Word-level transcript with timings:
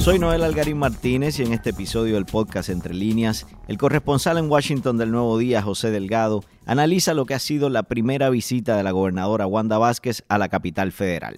Soy 0.00 0.18
Noel 0.18 0.42
Algarín 0.42 0.78
Martínez 0.78 1.38
y 1.38 1.42
en 1.42 1.52
este 1.52 1.70
episodio 1.70 2.14
del 2.14 2.24
podcast 2.24 2.70
Entre 2.70 2.94
Líneas, 2.94 3.46
el 3.68 3.76
corresponsal 3.76 4.38
en 4.38 4.50
Washington 4.50 4.96
del 4.96 5.10
Nuevo 5.10 5.36
Día, 5.36 5.60
José 5.60 5.90
Delgado, 5.90 6.42
analiza 6.64 7.12
lo 7.12 7.26
que 7.26 7.34
ha 7.34 7.38
sido 7.38 7.68
la 7.68 7.82
primera 7.82 8.30
visita 8.30 8.78
de 8.78 8.82
la 8.82 8.92
gobernadora 8.92 9.46
Wanda 9.46 9.76
Vázquez 9.76 10.24
a 10.30 10.38
la 10.38 10.48
capital 10.48 10.92
federal. 10.92 11.36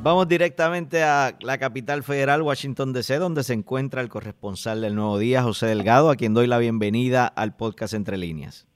Vamos 0.00 0.26
directamente 0.26 1.04
a 1.04 1.38
la 1.40 1.58
capital 1.58 2.02
federal, 2.02 2.42
Washington 2.42 2.92
DC, 2.92 3.18
donde 3.18 3.44
se 3.44 3.52
encuentra 3.52 4.02
el 4.02 4.08
corresponsal 4.08 4.80
del 4.80 4.96
Nuevo 4.96 5.16
Día, 5.20 5.44
José 5.44 5.66
Delgado, 5.66 6.10
a 6.10 6.16
quien 6.16 6.34
doy 6.34 6.48
la 6.48 6.58
bienvenida 6.58 7.28
al 7.28 7.56
podcast 7.56 7.94
Entre 7.94 8.16
Líneas. 8.18 8.66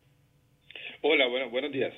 Hola, 1.02 1.26
bueno, 1.26 1.50
buenos 1.50 1.72
días. 1.72 1.92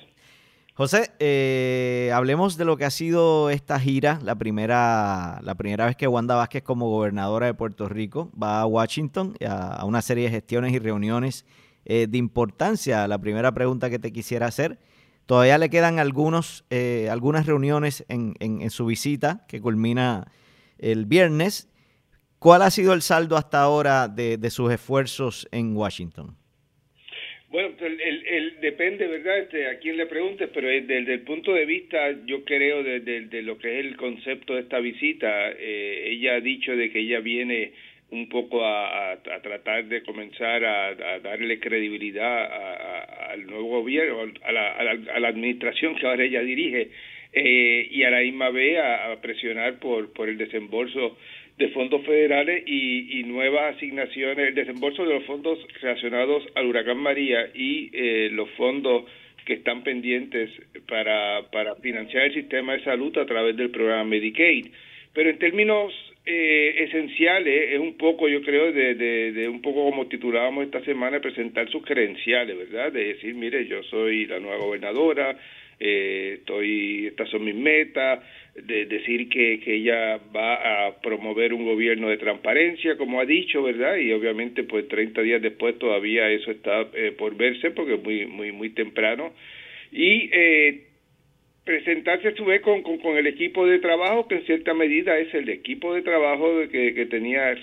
José, 0.77 1.13
eh, 1.19 2.11
hablemos 2.13 2.57
de 2.57 2.65
lo 2.65 2.75
que 2.75 2.83
ha 2.83 2.89
sido 2.89 3.49
esta 3.49 3.79
gira, 3.79 4.19
la 4.21 4.35
primera, 4.35 5.39
la 5.41 5.55
primera 5.55 5.85
vez 5.85 5.95
que 5.95 6.05
Wanda 6.05 6.35
Vázquez 6.35 6.63
como 6.63 6.89
gobernadora 6.89 7.45
de 7.45 7.53
Puerto 7.53 7.87
Rico 7.87 8.29
va 8.37 8.59
a 8.59 8.65
Washington 8.65 9.37
a, 9.47 9.85
una 9.85 10.01
serie 10.01 10.25
de 10.25 10.31
gestiones 10.31 10.73
y 10.73 10.79
reuniones 10.79 11.45
eh, 11.85 12.07
de 12.09 12.17
importancia. 12.17 13.07
La 13.07 13.17
primera 13.19 13.53
pregunta 13.53 13.89
que 13.89 13.99
te 13.99 14.11
quisiera 14.11 14.47
hacer, 14.47 14.77
todavía 15.25 15.57
le 15.57 15.69
quedan 15.69 15.97
algunos, 15.97 16.65
eh, 16.69 17.07
algunas 17.09 17.45
reuniones 17.45 18.03
en, 18.09 18.33
en, 18.41 18.69
su 18.69 18.85
visita 18.85 19.45
que 19.47 19.61
culmina 19.61 20.29
el 20.77 21.05
viernes. 21.05 21.69
¿Cuál 22.37 22.63
ha 22.63 22.69
sido 22.69 22.91
el 22.91 23.01
saldo 23.01 23.37
hasta 23.37 23.61
ahora 23.61 24.09
de 24.09 24.49
sus 24.49 24.73
esfuerzos 24.73 25.47
en 25.51 25.73
Washington? 25.77 26.35
Bueno, 27.55 27.69
el, 27.79 28.59
depende, 28.59 29.07
¿verdad? 29.07 29.37
Este, 29.39 29.67
a 29.67 29.79
quién 29.79 29.95
le 29.95 30.07
preguntes, 30.07 30.49
pero 30.53 30.67
desde, 30.67 31.13
el 31.13 31.21
punto 31.21 31.53
de 31.53 31.65
vista, 31.65 32.13
yo 32.25 32.43
creo, 32.43 32.83
de, 32.83 32.99
de, 32.99 33.41
lo 33.43 33.57
que 33.57 33.79
es 33.79 33.85
el 33.85 33.95
concepto 33.95 34.55
de 34.55 34.59
esta 34.63 34.79
visita, 34.79 35.51
eh, 35.57 36.09
ella 36.11 36.33
ha 36.35 36.41
dicho 36.41 36.75
de 36.75 36.91
que 36.91 36.99
ella 36.99 37.21
viene 37.21 37.71
un 38.11 38.27
poco 38.27 38.65
a, 38.65 39.17
tratar 39.41 39.85
de 39.85 40.03
comenzar 40.03 40.65
a, 40.65 41.19
darle 41.19 41.61
credibilidad 41.61 43.31
al 43.31 43.45
nuevo 43.45 43.79
gobierno, 43.79 44.33
a 44.43 44.51
la, 44.51 44.73
a 44.73 45.19
la, 45.21 45.27
administración 45.29 45.95
que 45.95 46.07
ahora 46.07 46.25
ella 46.25 46.41
dirige, 46.41 46.89
eh, 47.31 47.87
y 47.89 48.03
a 48.03 48.09
la 48.09 48.19
misma 48.19 48.49
vez 48.49 48.79
a, 48.79 49.15
presionar 49.21 49.79
por, 49.79 50.11
por 50.11 50.27
el 50.27 50.37
desembolso 50.37 51.17
de 51.57 51.69
fondos 51.69 52.05
federales 52.05 52.63
y, 52.65 53.19
y, 53.19 53.23
nuevas 53.23 53.75
asignaciones, 53.75 54.49
el 54.49 54.55
desembolso 54.55 55.05
de 55.05 55.13
los 55.13 55.23
fondos 55.23 55.57
relacionados 55.81 56.43
al 56.55 56.65
huracán 56.65 56.97
María 56.97 57.49
y 57.53 57.89
eh, 57.93 58.29
los 58.31 58.49
fondos 58.51 59.05
que 59.45 59.53
están 59.53 59.83
pendientes 59.83 60.49
para, 60.87 61.43
para 61.51 61.75
financiar 61.75 62.25
el 62.25 62.33
sistema 62.33 62.73
de 62.73 62.83
salud 62.83 63.17
a 63.17 63.25
través 63.25 63.55
del 63.55 63.69
programa 63.69 64.03
Medicaid. 64.03 64.67
Pero 65.13 65.29
en 65.29 65.39
términos 65.39 65.93
eh, 66.25 66.75
esenciales 66.89 67.73
es 67.73 67.79
un 67.79 67.95
poco, 67.95 68.27
yo 68.27 68.41
creo, 68.41 68.73
de, 68.73 68.95
de, 68.95 69.31
de, 69.31 69.47
un 69.47 69.61
poco 69.61 69.89
como 69.89 70.07
titulábamos 70.07 70.65
esta 70.65 70.83
semana, 70.83 71.21
presentar 71.21 71.69
sus 71.69 71.85
credenciales, 71.85 72.57
¿verdad? 72.57 72.91
De 72.91 73.13
decir, 73.13 73.33
mire, 73.35 73.65
yo 73.67 73.81
soy 73.83 74.25
la 74.25 74.39
nueva 74.39 74.57
gobernadora, 74.57 75.37
eh, 75.79 76.35
estoy, 76.39 77.07
estas 77.07 77.29
son 77.29 77.43
mis 77.43 77.55
metas, 77.55 78.23
de 78.55 78.85
decir 78.85 79.27
que, 79.27 79.59
que 79.59 79.75
ella 79.75 80.19
va 80.33 80.87
a 80.87 81.01
promover 81.01 81.53
un 81.53 81.65
gobierno 81.65 82.09
de 82.09 82.17
transparencia, 82.17 82.97
como 82.97 83.19
ha 83.19 83.25
dicho, 83.25 83.61
¿verdad? 83.61 83.97
Y 83.97 84.13
obviamente, 84.13 84.63
pues 84.63 84.87
30 84.87 85.21
días 85.21 85.41
después 85.41 85.77
todavía 85.77 86.29
eso 86.29 86.51
está 86.51 86.87
eh, 86.93 87.13
por 87.17 87.35
verse 87.35 87.71
porque 87.71 87.95
es 87.95 88.03
muy, 88.03 88.25
muy, 88.25 88.51
muy 88.53 88.69
temprano. 88.69 89.33
Y 89.91 90.29
eh, 90.31 90.83
presentarse 91.65 92.29
a 92.29 92.35
su 92.35 92.45
vez 92.45 92.61
con, 92.61 92.81
con, 92.83 93.17
el 93.17 93.27
equipo 93.27 93.67
de 93.67 93.79
trabajo, 93.79 94.27
que 94.27 94.35
en 94.35 94.45
cierta 94.45 94.73
medida 94.73 95.17
es 95.17 95.33
el 95.33 95.49
equipo 95.49 95.93
de 95.93 96.03
trabajo 96.03 96.61
que, 96.71 96.93
que 96.93 97.05
tenía 97.07 97.55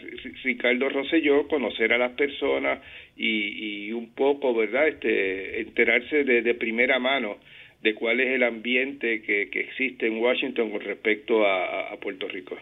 Ricardo 0.44 0.90
Rosselló, 0.90 1.48
conocer 1.48 1.94
a 1.94 1.98
las 1.98 2.12
personas 2.12 2.80
y, 3.16 3.86
y 3.86 3.92
un 3.92 4.12
poco, 4.12 4.54
¿verdad?, 4.54 4.88
este, 4.88 5.60
enterarse 5.60 6.24
de, 6.24 6.42
de 6.42 6.54
primera 6.54 6.98
mano 6.98 7.38
de 7.82 7.94
cuál 7.94 8.20
es 8.20 8.34
el 8.34 8.44
ambiente 8.44 9.22
que, 9.22 9.50
que 9.50 9.60
existe 9.60 10.06
en 10.06 10.18
Washington 10.18 10.70
con 10.70 10.80
respecto 10.80 11.44
a, 11.46 11.96
Puerto 12.00 12.26
Rico. 12.28 12.56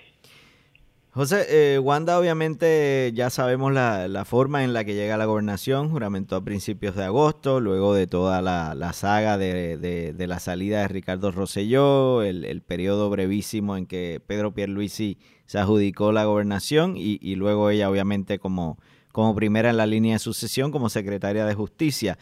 José, 1.13 1.47
eh, 1.49 1.79
Wanda 1.79 2.19
obviamente 2.19 3.11
ya 3.15 3.31
sabemos 3.31 3.73
la, 3.73 4.07
la, 4.07 4.25
forma 4.25 4.63
en 4.63 4.73
la 4.73 4.85
que 4.85 4.95
llega 4.95 5.17
la 5.17 5.25
gobernación, 5.25 5.89
juramentó 5.89 6.37
a 6.37 6.45
principios 6.45 6.95
de 6.95 7.05
agosto, 7.05 7.59
luego 7.59 7.95
de 7.95 8.07
toda 8.07 8.43
la, 8.43 8.75
la 8.75 8.93
saga 8.93 9.37
de, 9.37 9.77
de, 9.77 10.27
la 10.27 10.39
salida 10.39 10.83
de 10.83 10.89
Ricardo 10.89 11.33
Rosselló, 11.33 12.23
el, 12.23 12.45
el, 12.45 12.63
periodo 12.63 13.11
brevísimo 13.11 13.77
en 13.77 13.87
que 13.87 14.21
Pedro 14.25 14.55
Pierluisi 14.55 15.19
se 15.47 15.59
adjudicó 15.59 16.13
la 16.13 16.27
gobernación 16.27 16.97
y, 16.97 17.19
y 17.21 17.35
luego 17.35 17.71
ella 17.71 17.91
obviamente 17.91 18.39
como, 18.39 18.79
como 19.11 19.35
primera 19.35 19.71
en 19.71 19.79
la 19.79 19.87
línea 19.87 20.15
de 20.15 20.19
sucesión 20.21 20.71
como 20.71 20.91
secretaria 20.91 21.45
de 21.45 21.55
justicia. 21.55 22.19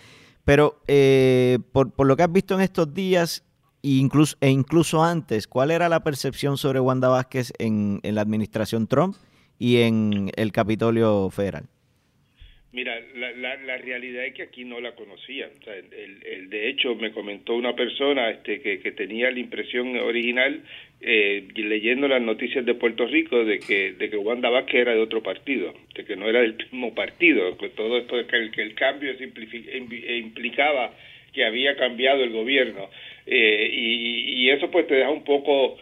Pero 0.48 0.81
eh, 0.88 1.59
por, 1.72 1.91
por, 1.91 2.06
lo 2.06 2.16
que 2.16 2.22
has 2.22 2.32
visto 2.32 2.54
en 2.54 2.62
estos 2.62 2.94
días 2.94 3.44
e 3.82 4.48
incluso, 4.48 5.04
antes, 5.04 5.47
¿cuál 5.47 5.70
era 5.70 5.91
la 5.91 6.03
percepción 6.03 6.56
sobre 6.56 6.81
Wanda 6.81 7.09
Vázquez 7.09 7.53
en, 7.59 8.00
en 8.03 8.14
la 8.14 8.22
administración 8.22 8.87
Trump 8.87 9.14
y 9.58 9.82
en 9.82 10.31
el 10.37 10.53
Capitolio 10.53 11.28
Federal? 11.28 11.69
Mira, 12.70 13.00
la, 13.14 13.32
la, 13.32 13.56
la, 13.56 13.78
realidad 13.78 14.26
es 14.26 14.34
que 14.34 14.42
aquí 14.42 14.64
no 14.64 14.78
la 14.78 14.92
conocían. 14.92 15.50
O 15.58 15.64
sea, 15.64 15.74
el, 15.74 16.50
de 16.50 16.68
hecho, 16.68 16.94
me 16.96 17.12
comentó 17.12 17.54
una 17.54 17.74
persona 17.74 18.28
este, 18.28 18.60
que, 18.60 18.80
que 18.80 18.92
tenía 18.92 19.30
la 19.30 19.38
impresión 19.38 19.96
original, 19.96 20.60
eh, 21.00 21.48
leyendo 21.54 22.08
las 22.08 22.20
noticias 22.20 22.66
de 22.66 22.74
Puerto 22.74 23.06
Rico, 23.06 23.42
de 23.42 23.58
que, 23.58 23.92
de 23.92 24.10
que 24.10 24.18
Wanda 24.18 24.50
Vázquez 24.50 24.82
era 24.82 24.94
de 24.94 25.00
otro 25.00 25.22
partido, 25.22 25.72
de 25.94 26.04
que 26.04 26.16
no 26.16 26.28
era 26.28 26.40
del 26.42 26.56
mismo 26.56 26.94
partido, 26.94 27.56
que 27.56 27.70
todo 27.70 27.96
esto, 27.98 28.26
que 28.26 28.36
el, 28.36 28.50
que 28.50 28.62
el 28.62 28.74
cambio 28.74 29.14
implicaba 30.18 30.92
que 31.32 31.46
había 31.46 31.74
cambiado 31.74 32.22
el 32.22 32.30
gobierno. 32.30 32.90
Eh, 33.24 33.70
y, 33.72 34.42
y 34.42 34.50
eso 34.50 34.70
pues 34.70 34.86
te 34.86 34.96
deja 34.96 35.10
un 35.10 35.24
poco 35.24 35.78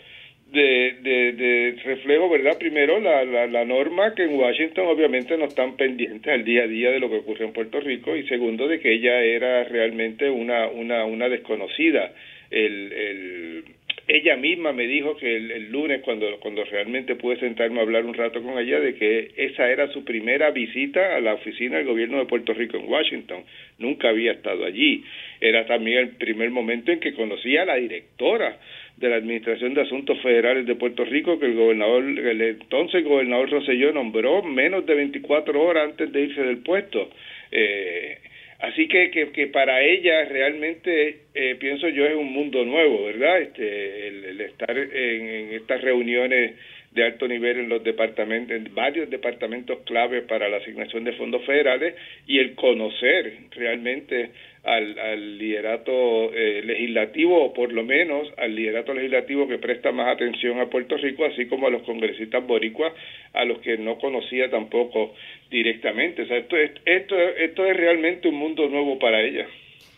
de, 0.52 0.96
de, 1.02 1.32
de, 1.32 1.76
reflejo, 1.84 2.28
¿verdad? 2.28 2.56
Primero, 2.58 3.00
la, 3.00 3.24
la, 3.24 3.46
la, 3.46 3.64
norma 3.64 4.14
que 4.14 4.24
en 4.24 4.34
Washington 4.34 4.86
obviamente 4.86 5.36
no 5.36 5.46
están 5.46 5.76
pendientes 5.76 6.32
al 6.32 6.44
día 6.44 6.62
a 6.62 6.66
día 6.68 6.90
de 6.90 7.00
lo 7.00 7.10
que 7.10 7.16
ocurre 7.16 7.44
en 7.44 7.52
Puerto 7.52 7.80
Rico 7.80 8.16
y 8.16 8.26
segundo, 8.28 8.68
de 8.68 8.78
que 8.78 8.92
ella 8.92 9.20
era 9.22 9.64
realmente 9.64 10.30
una, 10.30 10.68
una, 10.68 11.04
una 11.04 11.28
desconocida. 11.28 12.12
El, 12.50 12.92
el, 12.92 13.64
ella 14.09 14.37
misma 14.37 14.72
me 14.72 14.87
dijo 14.87 15.17
que 15.17 15.37
el, 15.37 15.71
lunes, 15.72 16.00
cuando, 16.03 16.39
cuando 16.39 16.65
realmente 16.65 17.17
pude 17.17 17.41
sentarme 17.41 17.81
a 17.81 17.83
hablar 17.83 18.05
un 18.05 18.15
rato 18.15 18.41
con 18.41 18.56
ella, 18.59 18.78
de 18.78 18.94
que 18.94 19.33
esa 19.37 19.69
era 19.69 19.89
su 19.93 20.05
primera 20.05 20.50
visita 20.53 21.17
a 21.17 21.21
la 21.21 21.34
oficina 21.34 21.78
del 21.78 21.87
gobierno 21.87 22.19
de 22.19 22.27
Puerto 22.27 22.55
Rico 22.55 22.77
en 22.77 22.89
Washington. 22.89 23.44
Nunca 23.78 24.11
había 24.11 24.33
estado 24.33 24.65
allí. 24.65 25.03
Era 25.41 25.67
también 25.67 25.99
el 25.99 26.09
primer 26.11 26.50
momento 26.50 26.93
en 26.93 27.00
que 27.00 27.15
conocía 27.15 27.62
a 27.62 27.67
la 27.67 27.77
directora 27.77 28.59
de 28.97 29.09
la 29.11 29.17
Administración 29.17 29.75
de 29.75 29.83
Asuntos 29.83 30.21
Federales 30.23 30.67
de 30.67 30.77
Puerto 30.77 31.05
Rico 31.05 31.38
que 31.38 31.47
el 31.47 31.55
gobernador, 31.55 32.05
el 32.05 32.41
entonces 32.43 33.05
gobernador 33.05 33.50
Rosselló 33.50 33.93
nombró 33.93 34.43
menos 34.43 34.87
de 34.87 34.94
24 34.94 35.62
horas 35.62 35.91
antes 35.91 36.12
de 36.12 36.23
irse 36.23 36.43
del 36.43 36.59
puesto. 36.59 37.11
Eh, 37.50 38.19
así 38.61 38.89
que, 38.89 39.11
que, 39.11 39.31
que, 39.31 39.47
para 39.49 39.83
ella 39.83 40.25
realmente, 40.25 41.21
eh, 41.34 41.56
pienso 41.59 41.89
yo, 41.89 42.06
es 42.06 42.15
un 42.15 42.33
mundo 42.33 42.65
nuevo, 42.65 43.05
¿verdad? 43.05 43.41
Este, 43.41 44.09
el, 44.09 44.41
estar 44.41 44.77
en, 44.77 45.28
en, 45.28 45.53
estas 45.55 45.81
reuniones 45.83 46.55
de 46.93 47.05
alto 47.05 47.28
nivel 47.28 47.59
en 47.59 47.69
los 47.69 47.84
departamentos, 47.84 48.56
en 48.56 48.75
varios 48.75 49.11
departamentos 49.11 49.81
clave 49.84 50.22
para 50.22 50.49
la 50.49 50.56
asignación 50.56 51.05
de 51.05 51.12
fondos 51.12 51.44
federales 51.44 51.94
y 52.27 52.39
el 52.39 52.55
conocer 52.55 53.34
realmente 53.50 54.31
al, 54.66 54.99
al 54.99 55.38
liderato 55.38 55.93
eh, 56.34 56.60
legislativo 56.65 57.44
o 57.44 57.54
por 57.54 57.72
lo 57.72 57.84
menos 57.84 58.27
al 58.37 58.54
liderato 58.54 58.93
legislativo 58.93 59.46
que 59.46 59.58
presta 59.58 59.93
más 59.93 60.08
atención 60.12 60.58
a 60.58 60.67
Puerto 60.67 60.96
Rico, 60.96 61.25
así 61.25 61.46
como 61.46 61.69
a 61.69 61.70
los 61.70 61.82
congresistas 61.82 62.44
boricuas, 62.44 62.93
a 63.32 63.44
los 63.44 63.61
que 63.61 63.79
no 63.79 63.96
conocía 63.99 64.50
tampoco 64.50 65.14
directamente. 65.50 66.23
O 66.23 66.26
sea, 66.26 66.38
esto, 66.38 66.56
esto, 66.85 67.17
esto 67.17 67.64
es 67.64 67.76
realmente 67.76 68.29
un 68.29 68.35
mundo 68.35 68.69
nuevo 68.69 68.99
para 68.99 69.23
ella. 69.23 69.46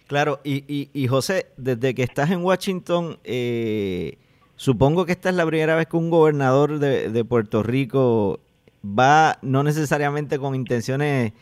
Claro, 0.06 0.40
y, 0.44 0.64
y, 0.68 0.90
y 0.92 1.06
José, 1.06 1.46
desde 1.56 1.94
que 1.94 2.02
estás 2.02 2.30
en 2.30 2.44
Washington, 2.44 3.16
eh, 3.24 4.16
supongo 4.56 5.06
que 5.06 5.12
esta 5.12 5.30
es 5.30 5.34
la 5.34 5.46
primera 5.46 5.76
vez 5.76 5.86
que 5.86 5.96
un 5.96 6.10
gobernador 6.10 6.78
de, 6.78 7.08
de 7.08 7.24
Puerto 7.24 7.62
Rico 7.62 8.40
va 8.84 9.38
no 9.40 9.62
necesariamente 9.62 10.38
con 10.38 10.54
intenciones 10.54 11.32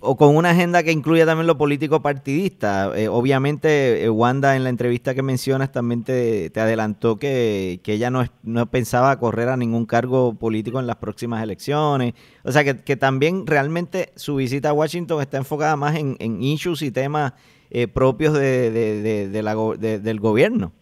o 0.00 0.16
con 0.16 0.34
una 0.34 0.50
agenda 0.50 0.82
que 0.82 0.92
incluya 0.92 1.26
también 1.26 1.46
lo 1.46 1.58
político 1.58 2.00
partidista. 2.00 2.90
Eh, 2.96 3.08
obviamente, 3.08 4.02
eh, 4.02 4.08
Wanda 4.10 4.56
en 4.56 4.64
la 4.64 4.70
entrevista 4.70 5.14
que 5.14 5.22
mencionas 5.22 5.72
también 5.72 6.04
te, 6.04 6.50
adelantó 6.56 7.18
que, 7.18 7.80
ella 7.84 8.10
no, 8.10 8.24
no 8.42 8.70
pensaba 8.70 9.18
correr 9.18 9.48
a 9.50 9.56
ningún 9.56 9.84
cargo 9.84 10.34
político 10.34 10.80
en 10.80 10.86
las 10.86 10.96
próximas 10.96 11.42
elecciones. 11.42 12.14
O 12.44 12.52
sea, 12.52 12.64
que, 12.64 12.78
que 12.78 12.96
también 12.96 13.46
realmente 13.46 14.12
su 14.16 14.36
visita 14.36 14.70
a 14.70 14.72
Washington 14.72 15.20
está 15.20 15.36
enfocada 15.36 15.76
más 15.76 15.96
en, 15.96 16.42
issues 16.42 16.82
y 16.82 16.90
temas 16.90 17.34
eh, 17.70 17.86
propios 17.86 18.32
de, 18.32 19.40
la, 19.42 19.54
del 19.54 20.20
gobierno. 20.20 20.72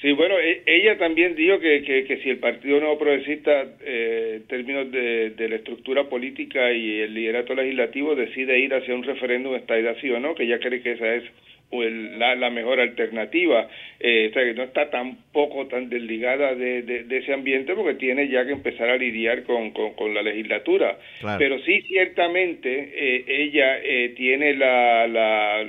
Sí, 0.00 0.12
bueno, 0.12 0.38
e, 0.38 0.62
ella 0.64 0.96
también 0.96 1.34
dijo 1.34 1.60
que, 1.60 1.82
que, 1.82 2.16
si 2.22 2.30
el 2.30 2.38
Partido 2.38 2.80
Nuevo 2.80 2.98
Progresista, 2.98 3.66
eh, 3.84 4.36
en 4.36 4.46
términos 4.46 4.90
de, 4.90 5.48
la 5.48 5.56
estructura 5.56 6.04
política 6.04 6.72
y 6.72 7.00
el 7.00 7.12
liderato 7.12 7.54
legislativo, 7.54 8.14
decide 8.14 8.58
ir 8.58 8.72
hacia 8.72 8.94
un 8.94 9.02
referéndum, 9.02 9.54
está 9.54 9.74
así 9.74 10.10
o 10.10 10.18
no, 10.18 10.34
que 10.34 10.44
ella 10.44 10.58
cree 10.58 10.80
que 10.80 10.92
esa 10.92 11.14
es 11.14 11.24
la, 11.72 12.34
la 12.34 12.50
mejor 12.50 12.80
alternativa, 12.80 13.68
eh, 14.00 14.28
o 14.30 14.32
sea 14.32 14.42
que 14.42 14.54
no 14.54 14.64
está 14.64 14.90
tampoco 14.90 15.66
tan 15.66 15.88
desligada 15.88 16.54
de, 16.54 16.82
de, 16.82 17.16
ese 17.16 17.32
ambiente 17.32 17.74
porque 17.74 17.94
tiene 17.94 18.28
ya 18.28 18.44
que 18.44 18.52
empezar 18.52 18.90
a 18.90 18.96
lidiar 18.96 19.44
con, 19.44 19.70
con, 19.70 20.14
la 20.14 20.22
legislatura. 20.22 20.98
Pero 21.38 21.60
sí, 21.60 21.82
ciertamente, 21.82 22.90
eh, 22.92 23.24
ella 23.28 23.78
eh, 23.84 24.14
tiene 24.16 24.54
la, 24.54 25.06
la, 25.06 25.62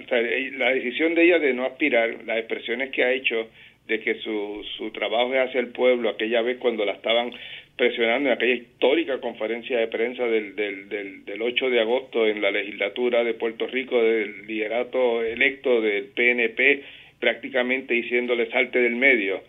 la 0.57 0.69
decisión 0.71 1.13
de 1.13 1.23
ella 1.23 1.39
de 1.39 1.53
no 1.53 1.65
aspirar, 1.65 2.15
las 2.25 2.39
expresiones 2.39 2.89
que 2.89 3.03
ha 3.03 3.11
hecho 3.11 3.49
de 3.87 3.99
que 3.99 4.15
su, 4.15 4.65
su 4.77 4.91
trabajo 4.91 5.33
es 5.33 5.49
hacia 5.49 5.59
el 5.59 5.67
pueblo, 5.69 6.09
aquella 6.09 6.41
vez 6.41 6.57
cuando 6.57 6.85
la 6.85 6.93
estaban 6.93 7.31
presionando 7.75 8.29
en 8.29 8.35
aquella 8.35 8.53
histórica 8.53 9.19
conferencia 9.19 9.77
de 9.79 9.87
prensa 9.87 10.23
del, 10.25 10.55
del, 10.55 10.87
del, 10.89 11.25
del 11.25 11.41
8 11.41 11.69
de 11.69 11.79
agosto 11.79 12.27
en 12.27 12.41
la 12.41 12.51
legislatura 12.51 13.23
de 13.23 13.33
Puerto 13.33 13.65
Rico 13.67 14.01
del 14.01 14.45
liderato 14.45 15.23
electo 15.23 15.81
del 15.81 16.05
PNP, 16.15 16.83
prácticamente 17.19 17.93
diciéndole 17.93 18.51
salte 18.51 18.79
del 18.79 18.95
medio, 18.95 19.41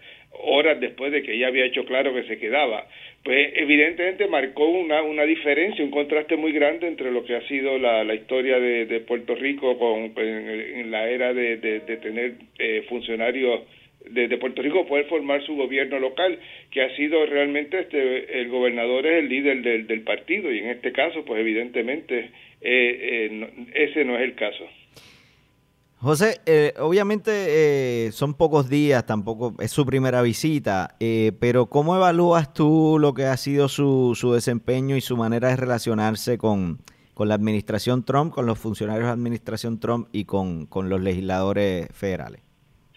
horas 0.45 0.81
después 0.81 1.13
de 1.13 1.23
que 1.23 1.35
ella 1.35 1.49
había 1.49 1.67
hecho 1.67 1.85
claro 1.85 2.15
que 2.15 2.25
se 2.25 2.39
quedaba. 2.39 2.87
Pues 3.23 3.53
evidentemente 3.55 4.27
marcó 4.27 4.67
una, 4.67 5.03
una 5.03 5.25
diferencia, 5.25 5.85
un 5.85 5.91
contraste 5.91 6.37
muy 6.37 6.53
grande 6.53 6.89
entre 6.89 7.13
lo 7.13 7.25
que 7.25 7.37
ha 7.37 7.47
sido 7.47 7.79
la, 7.79 8.03
la 8.03 8.15
historia 8.15 8.59
de, 8.59 8.87
de 8.87 9.01
Puerto 9.01 9.35
Rico 9.35 9.79
con, 9.79 10.13
en, 10.17 10.91
la 10.91 11.09
era 11.09 11.33
de, 11.33 11.59
de, 11.59 11.81
de 11.81 11.97
tener 11.99 12.33
eh, 12.59 12.85
funcionarios 12.89 13.61
de, 14.11 14.39
Puerto 14.39 14.63
Rico 14.63 14.87
poder 14.87 15.07
formar 15.07 15.45
su 15.45 15.55
gobierno 15.55 15.99
local, 15.99 16.39
que 16.71 16.83
ha 16.83 16.97
sido 16.97 17.25
realmente 17.27 17.81
este, 17.81 18.41
el 18.41 18.49
gobernador 18.49 19.07
es 19.07 19.23
el 19.23 19.29
líder 19.29 19.63
del, 19.63 19.87
del 19.87 20.03
partido 20.03 20.53
y 20.53 20.59
en 20.59 20.71
este 20.71 20.93
caso, 20.93 21.25
pues 21.25 21.41
evidentemente 21.41 22.31
eh, 22.61 23.29
eh, 23.31 23.69
ese 23.75 24.05
no 24.05 24.17
es 24.17 24.23
el 24.23 24.35
caso. 24.35 24.65
José, 25.99 26.41
eh, 26.47 26.73
obviamente 26.81 28.11
son 28.11 28.35
pocos 28.35 28.69
días, 28.69 29.07
tampoco 29.07 29.55
es 29.61 29.71
su 29.71 29.87
primera 29.87 30.21
visita, 30.21 30.97
pero 31.39 31.67
¿cómo 31.67 31.95
evalúas 31.95 32.53
tú 32.53 32.97
lo 32.99 33.15
que 33.15 33.25
ha 33.25 33.37
sido 33.37 33.69
su, 33.69 34.17
su 34.17 34.33
desempeño 34.33 34.97
y 34.97 35.01
su 35.01 35.17
manera 35.17 35.49
de 35.49 35.57
relacionarse 35.57 36.39
con, 36.39 36.79
con 37.15 37.29
la 37.29 37.35
administración 37.35 38.05
Trump, 38.05 38.35
con 38.35 38.47
los 38.47 38.59
funcionarios 38.59 39.07
de 39.07 39.13
administración 39.13 39.79
Trump 39.79 40.09
y 40.11 40.25
con, 40.25 40.67
con 40.67 40.89
los 40.89 41.01
legisladores 41.01 41.87
federales? 41.93 42.42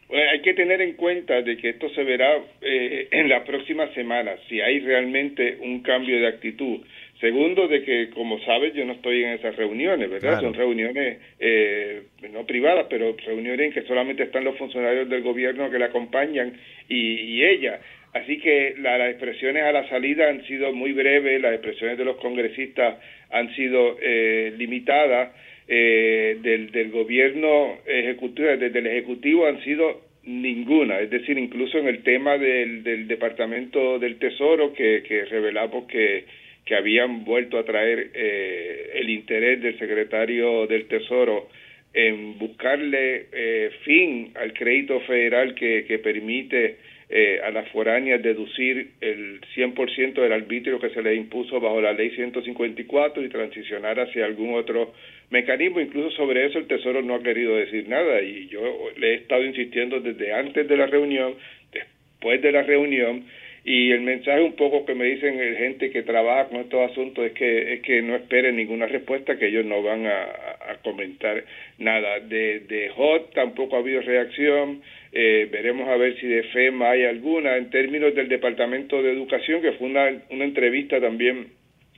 Hay 0.09 0.41
que 0.41 0.53
tener 0.53 0.81
en 0.81 0.93
cuenta 0.93 1.41
de 1.41 1.57
que 1.57 1.69
esto 1.69 1.89
se 1.89 2.03
verá 2.03 2.37
eh, 2.61 3.07
en 3.11 3.27
la 3.27 3.43
próxima 3.43 3.91
semana, 3.93 4.35
si 4.47 4.61
hay 4.61 4.79
realmente 4.79 5.57
un 5.61 5.81
cambio 5.81 6.19
de 6.19 6.27
actitud. 6.27 6.81
Segundo, 7.19 7.67
de 7.67 7.83
que, 7.83 8.09
como 8.09 8.39
sabes, 8.41 8.73
yo 8.73 8.85
no 8.85 8.93
estoy 8.93 9.23
en 9.23 9.31
esas 9.31 9.55
reuniones, 9.55 10.09
¿verdad? 10.09 10.41
Son 10.41 10.53
reuniones 10.53 11.17
eh, 11.39 12.03
no 12.31 12.45
privadas, 12.45 12.87
pero 12.89 13.15
reuniones 13.25 13.67
en 13.67 13.73
que 13.73 13.87
solamente 13.87 14.23
están 14.23 14.43
los 14.43 14.57
funcionarios 14.57 15.09
del 15.09 15.23
gobierno 15.23 15.71
que 15.71 15.79
la 15.79 15.85
acompañan 15.85 16.53
y, 16.89 17.41
ella. 17.41 17.79
Así 18.13 18.37
que 18.39 18.75
las 18.79 19.09
expresiones 19.09 19.63
a 19.63 19.71
la 19.71 19.87
salida 19.89 20.29
han 20.29 20.45
sido 20.45 20.73
muy 20.73 20.91
breves, 20.91 21.41
las 21.41 21.53
expresiones 21.53 21.97
de 21.97 22.05
los 22.05 22.17
congresistas 22.17 22.97
han 23.31 23.53
sido 23.55 23.97
eh, 24.01 24.53
limitadas. 24.57 25.31
Eh, 25.67 26.37
del, 26.43 26.71
del 26.71 26.91
gobierno 26.91 27.79
ejecutivo, 27.87 28.49
desde 28.49 28.77
el 28.77 28.85
ejecutivo 28.85 29.47
han 29.47 29.63
sido 29.63 29.99
ninguna, 30.23 30.99
es 30.99 31.09
decir, 31.09 31.39
incluso 31.39 31.79
en 31.79 31.87
el 31.87 32.03
tema 32.03 32.37
del, 32.37 32.83
del 32.83 33.07
Departamento 33.07 33.97
del 33.97 34.17
Tesoro 34.17 34.73
que, 34.73 35.01
que 35.07 35.25
revelamos 35.25 35.85
que, 35.85 36.25
que 36.65 36.75
habían 36.75 37.25
vuelto 37.25 37.57
a 37.57 37.65
traer 37.65 38.11
eh, 38.13 38.91
el 38.95 39.09
interés 39.09 39.61
del 39.61 39.77
secretario 39.79 40.67
del 40.67 40.85
Tesoro 40.87 41.47
en 41.93 42.37
buscarle 42.37 43.27
eh, 43.31 43.71
fin 43.83 44.31
al 44.35 44.53
crédito 44.53 44.99
federal 45.01 45.55
que, 45.55 45.85
que 45.87 45.99
permite 45.99 46.77
eh, 47.07 47.39
a 47.43 47.51
las 47.51 47.69
foráneas 47.69 48.23
deducir 48.23 48.91
el 48.99 49.39
100% 49.55 50.13
del 50.13 50.33
arbitrio 50.33 50.79
que 50.79 50.89
se 50.89 51.03
le 51.03 51.13
impuso 51.13 51.59
bajo 51.59 51.79
la 51.79 51.93
ley 51.93 52.09
154 52.11 53.23
y 53.23 53.29
transicionar 53.29 53.99
hacia 53.99 54.25
algún 54.25 54.55
otro 54.55 54.93
mecanismo. 55.29 55.79
Incluso 55.79 56.15
sobre 56.17 56.45
eso 56.45 56.57
el 56.57 56.67
Tesoro 56.67 57.03
no 57.03 57.15
ha 57.15 57.23
querido 57.23 57.55
decir 57.55 57.87
nada 57.87 58.21
y 58.21 58.47
yo 58.47 58.61
le 58.97 59.11
he 59.11 59.13
estado 59.15 59.43
insistiendo 59.43 59.99
desde 59.99 60.33
antes 60.33 60.67
de 60.67 60.77
la 60.77 60.87
reunión, 60.87 61.35
después 61.71 62.41
de 62.41 62.51
la 62.51 62.63
reunión, 62.63 63.25
y 63.67 63.91
el 63.91 64.01
mensaje 64.01 64.41
un 64.41 64.53
poco 64.53 64.85
que 64.85 64.93
me 64.93 65.05
dicen 65.05 65.39
gente 65.57 65.89
que 65.89 66.03
trabaja 66.03 66.49
con 66.49 66.61
estos 66.61 66.91
asuntos 66.91 67.25
es 67.25 67.31
que 67.33 67.73
es 67.73 67.81
que 67.81 68.03
no 68.03 68.15
esperen 68.15 68.55
ninguna 68.55 68.85
respuesta 68.85 69.39
que 69.39 69.47
ellos 69.47 69.65
no 69.65 69.81
van 69.81 70.05
a, 70.05 70.21
a 70.21 70.75
comentar 70.83 71.43
nada 71.79 72.19
de 72.19 72.59
de 72.59 72.91
HOT 72.95 73.33
tampoco 73.33 73.75
ha 73.75 73.79
habido 73.79 74.01
reacción 74.01 74.83
eh, 75.15 75.47
veremos 75.51 75.89
a 75.89 75.97
ver 75.97 76.19
si 76.19 76.27
de 76.27 76.43
FEMA 76.43 76.91
hay 76.91 77.05
alguna 77.05 77.57
en 77.57 77.71
términos 77.71 78.13
del 78.13 78.27
departamento 78.27 79.01
de 79.01 79.11
educación 79.11 79.61
que 79.61 79.71
fue 79.73 79.87
una 79.87 80.11
una 80.29 80.45
entrevista 80.45 81.01
también 81.01 81.47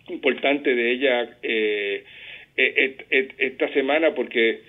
importante 0.08 0.74
de 0.74 0.92
ella 0.92 1.30
eh, 1.44 2.04
esta 2.56 3.68
semana 3.74 4.16
porque 4.16 4.62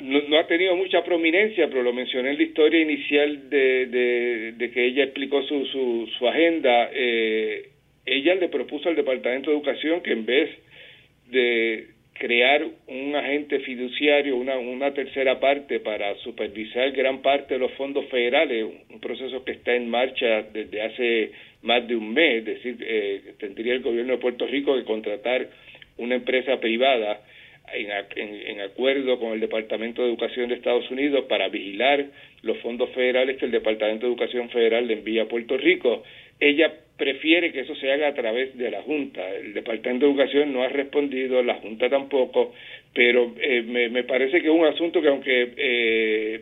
no, 0.00 0.38
ha 0.38 0.46
tenido 0.46 0.74
mucha 0.76 1.04
prominencia, 1.04 1.68
pero 1.68 1.82
lo 1.82 1.92
mencioné 1.92 2.30
en 2.30 2.38
la 2.38 2.42
historia 2.42 2.80
inicial 2.80 3.50
de, 3.50 4.52
de, 4.56 4.70
que 4.70 4.86
ella 4.86 5.04
explicó 5.04 5.42
su, 5.42 5.66
su, 5.66 6.08
su 6.18 6.26
agenda. 6.28 6.90
Eh, 6.92 7.68
ella 8.06 8.34
le 8.34 8.48
propuso 8.48 8.88
al 8.88 8.96
Departamento 8.96 9.50
de 9.50 9.56
Educación 9.56 10.02
que 10.02 10.12
en 10.12 10.24
vez 10.24 10.50
de 11.30 11.89
crear 12.20 12.62
un 12.86 13.16
agente 13.16 13.60
fiduciario, 13.60 14.36
una, 14.36 14.58
una 14.58 14.92
tercera 14.92 15.40
parte 15.40 15.80
para 15.80 16.14
supervisar 16.16 16.92
gran 16.92 17.22
parte 17.22 17.54
de 17.54 17.60
los 17.60 17.72
fondos 17.72 18.04
federales, 18.10 18.66
un 18.90 19.00
proceso 19.00 19.42
que 19.42 19.52
está 19.52 19.74
en 19.74 19.88
marcha 19.88 20.42
desde 20.52 20.82
hace 20.82 21.30
más 21.62 21.88
de 21.88 21.96
un 21.96 22.12
mes, 22.12 22.40
es 22.40 22.44
decir, 22.44 22.76
eh, 22.82 23.22
tendría 23.38 23.72
el 23.72 23.80
gobierno 23.80 24.12
de 24.12 24.18
Puerto 24.18 24.46
Rico 24.46 24.76
que 24.76 24.84
contratar 24.84 25.48
una 25.96 26.16
empresa 26.16 26.60
privada 26.60 27.22
en, 27.72 27.88
en, 28.16 28.60
acuerdo 28.60 29.18
con 29.18 29.32
el 29.32 29.40
Departamento 29.40 30.02
de 30.02 30.08
Educación 30.08 30.50
de 30.50 30.56
Estados 30.56 30.90
Unidos 30.90 31.24
para 31.26 31.48
vigilar 31.48 32.04
los 32.42 32.58
fondos 32.58 32.90
federales 32.90 33.38
que 33.38 33.46
el 33.46 33.50
Departamento 33.50 34.04
de 34.04 34.12
Educación 34.12 34.50
Federal 34.50 34.86
le 34.86 34.94
envía 34.94 35.22
a 35.22 35.28
Puerto 35.28 35.56
Rico. 35.56 36.02
Ella 36.38 36.70
prefiere 37.00 37.50
que 37.50 37.60
eso 37.60 37.74
se 37.76 37.90
haga 37.90 38.08
a 38.08 38.14
través 38.14 38.56
de 38.58 38.70
la 38.70 38.82
Junta. 38.82 39.26
El 39.34 39.54
Departamento 39.54 40.04
de 40.04 40.12
Educación 40.12 40.52
no 40.52 40.62
ha 40.62 40.68
respondido, 40.68 41.42
la 41.42 41.54
Junta 41.54 41.88
tampoco, 41.88 42.52
pero 42.92 43.34
eh, 43.40 43.62
me, 43.62 43.88
me, 43.88 44.04
parece 44.04 44.42
que 44.42 44.48
es 44.48 44.52
un 44.52 44.66
asunto 44.66 45.00
que 45.00 45.08
aunque 45.08 45.52
eh, 45.56 46.40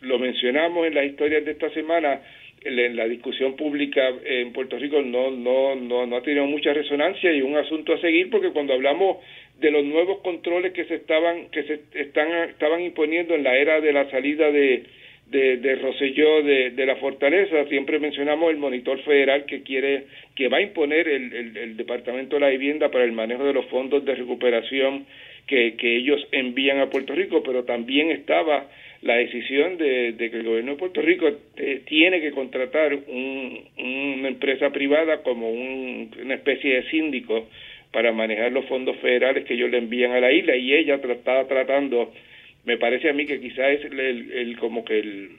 lo 0.00 0.18
mencionamos 0.18 0.88
en 0.88 0.96
las 0.96 1.06
historias 1.06 1.44
de 1.44 1.52
esta 1.52 1.70
semana, 1.70 2.20
en 2.62 2.96
la 2.96 3.06
discusión 3.06 3.54
pública 3.56 4.02
en 4.24 4.52
Puerto 4.52 4.76
Rico 4.78 5.00
no, 5.00 5.30
no, 5.30 5.76
no, 5.76 6.06
no 6.06 6.16
ha 6.16 6.22
tenido 6.22 6.44
mucha 6.44 6.74
resonancia 6.74 7.32
y 7.32 7.40
un 7.40 7.56
asunto 7.56 7.94
a 7.94 8.00
seguir 8.00 8.28
porque 8.28 8.50
cuando 8.50 8.74
hablamos 8.74 9.16
de 9.60 9.70
los 9.70 9.82
nuevos 9.84 10.18
controles 10.18 10.72
que 10.72 10.84
se 10.84 10.96
estaban 10.96 11.48
que 11.50 11.62
se 11.62 11.80
están 11.94 12.28
estaban 12.50 12.82
imponiendo 12.82 13.34
en 13.34 13.44
la 13.44 13.56
era 13.56 13.80
de 13.80 13.92
la 13.94 14.10
salida 14.10 14.50
de 14.50 14.84
de, 15.30 15.58
de 15.58 15.74
Roselló 15.76 16.42
de, 16.42 16.86
la 16.86 16.96
fortaleza 16.96 17.64
siempre 17.66 17.98
mencionamos 17.98 18.50
el 18.50 18.56
monitor 18.56 19.00
federal 19.02 19.44
que 19.46 19.62
quiere 19.62 20.04
que 20.34 20.48
va 20.48 20.58
a 20.58 20.62
imponer 20.62 21.08
el, 21.08 21.32
el, 21.32 21.56
el 21.56 21.76
departamento 21.76 22.36
de 22.36 22.40
la 22.40 22.48
vivienda 22.48 22.90
para 22.90 23.04
el 23.04 23.12
manejo 23.12 23.44
de 23.44 23.52
los 23.52 23.66
fondos 23.66 24.04
de 24.04 24.14
recuperación 24.14 25.06
que, 25.46 25.74
que 25.76 25.96
ellos 25.96 26.26
envían 26.32 26.80
a 26.80 26.90
Puerto 26.90 27.14
Rico 27.14 27.42
pero 27.42 27.64
también 27.64 28.10
estaba 28.10 28.68
la 29.02 29.14
decisión 29.16 29.78
de, 29.78 30.12
de 30.12 30.30
que 30.30 30.36
el 30.36 30.44
gobierno 30.44 30.72
de 30.72 30.78
Puerto 30.78 31.00
Rico 31.00 31.28
eh, 31.56 31.82
tiene 31.86 32.20
que 32.20 32.32
contratar 32.32 32.94
un, 32.94 33.60
una 33.78 34.28
empresa 34.28 34.70
privada 34.70 35.22
como 35.22 35.50
un, 35.50 36.10
una 36.22 36.34
especie 36.34 36.74
de 36.74 36.90
síndico 36.90 37.48
para 37.92 38.12
manejar 38.12 38.52
los 38.52 38.66
fondos 38.66 38.96
federales 38.98 39.44
que 39.44 39.54
ellos 39.54 39.70
le 39.70 39.78
envían 39.78 40.12
a 40.12 40.20
la 40.20 40.30
isla 40.30 40.54
y 40.54 40.74
ella 40.74 40.96
estaba 40.96 41.46
tratando, 41.48 42.12
me 42.70 42.78
parece 42.78 43.10
a 43.10 43.12
mí 43.12 43.26
que 43.26 43.40
quizás 43.40 43.66
es 43.72 43.84
el, 43.86 43.98
el 44.32 44.56
como 44.58 44.84
que 44.84 45.00
el, 45.00 45.30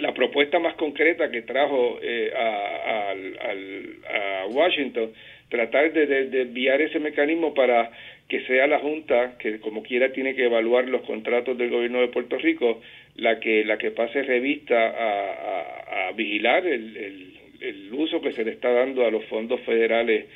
la 0.00 0.12
propuesta 0.12 0.58
más 0.58 0.74
concreta 0.74 1.30
que 1.30 1.40
trajo 1.40 1.98
eh, 2.02 2.30
a, 2.36 3.14
a, 3.14 4.46
Washington, 4.48 5.12
tratar 5.48 5.92
de, 5.92 6.06
de, 6.06 6.42
enviar 6.42 6.82
ese 6.82 6.98
mecanismo 6.98 7.54
para 7.54 7.90
que 8.28 8.40
sea 8.46 8.66
la 8.66 8.80
Junta, 8.80 9.38
que 9.38 9.60
como 9.60 9.82
quiera 9.82 10.12
tiene 10.12 10.34
que 10.34 10.44
evaluar 10.44 10.86
los 10.88 11.02
contratos 11.02 11.56
del 11.56 11.70
gobierno 11.70 12.00
de 12.00 12.08
Puerto 12.08 12.36
Rico, 12.36 12.82
la 13.16 13.40
que, 13.40 13.64
la 13.64 13.78
que 13.78 13.90
pase 13.90 14.22
revista 14.22 14.76
a, 14.76 16.08
a, 16.08 16.12
vigilar 16.12 16.66
el, 16.66 16.96
el, 16.96 17.32
el 17.60 17.92
uso 17.94 18.20
que 18.20 18.32
se 18.32 18.44
le 18.44 18.52
está 18.52 18.70
dando 18.70 19.06
a 19.06 19.10
los 19.10 19.24
fondos 19.24 19.60
federales 19.62 20.26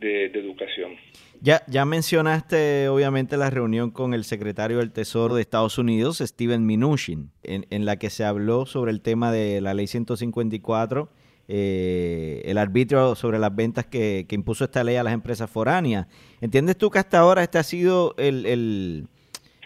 de, 0.00 0.24
educación. 0.24 0.96
Ya, 1.44 1.64
ya 1.66 1.84
mencionaste 1.84 2.88
obviamente 2.88 3.36
la 3.36 3.50
reunión 3.50 3.90
con 3.90 4.14
el 4.14 4.24
secretario 4.24 4.78
del 4.78 4.92
Tesoro 4.92 5.34
de 5.34 5.42
Estados 5.42 5.76
Unidos, 5.76 6.18
Steven 6.18 6.64
Mnuchin, 6.64 7.32
en, 7.42 7.84
la 7.84 7.96
que 7.96 8.10
se 8.10 8.24
habló 8.24 8.64
sobre 8.64 8.92
el 8.92 9.00
tema 9.00 9.32
de 9.32 9.60
la 9.60 9.74
ley 9.74 9.88
154, 9.88 11.08
eh, 11.48 12.42
el 12.44 12.58
arbitrio 12.58 13.16
sobre 13.16 13.40
las 13.40 13.52
ventas 13.54 13.86
que, 13.86 14.24
impuso 14.30 14.62
esta 14.62 14.84
ley 14.84 14.94
a 14.94 15.02
las 15.02 15.14
empresas 15.14 15.50
foráneas. 15.50 16.06
¿Entiendes 16.40 16.78
tú 16.78 16.90
que 16.90 17.00
hasta 17.00 17.18
ahora 17.18 17.42
este 17.42 17.58
ha 17.58 17.64
sido 17.64 18.14
el 18.18 19.08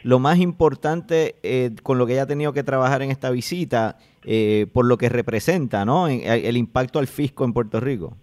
lo 0.06 0.20
más 0.20 0.38
importante 0.38 1.34
eh, 1.42 1.72
con 1.82 1.98
lo 1.98 2.06
que 2.06 2.12
ella 2.12 2.22
ha 2.22 2.26
tenido 2.26 2.52
que 2.52 2.62
trabajar 2.62 3.02
en 3.02 3.10
esta 3.10 3.28
visita, 3.30 3.98
eh, 4.22 4.68
por 4.72 4.86
lo 4.86 4.98
que 4.98 5.08
representa, 5.08 5.84
¿no? 5.84 6.06
el 6.06 6.56
impacto 6.56 7.00
al 7.00 7.08
fisco 7.08 7.44
en 7.44 7.52
Puerto 7.52 7.80
Rico. 7.80 8.16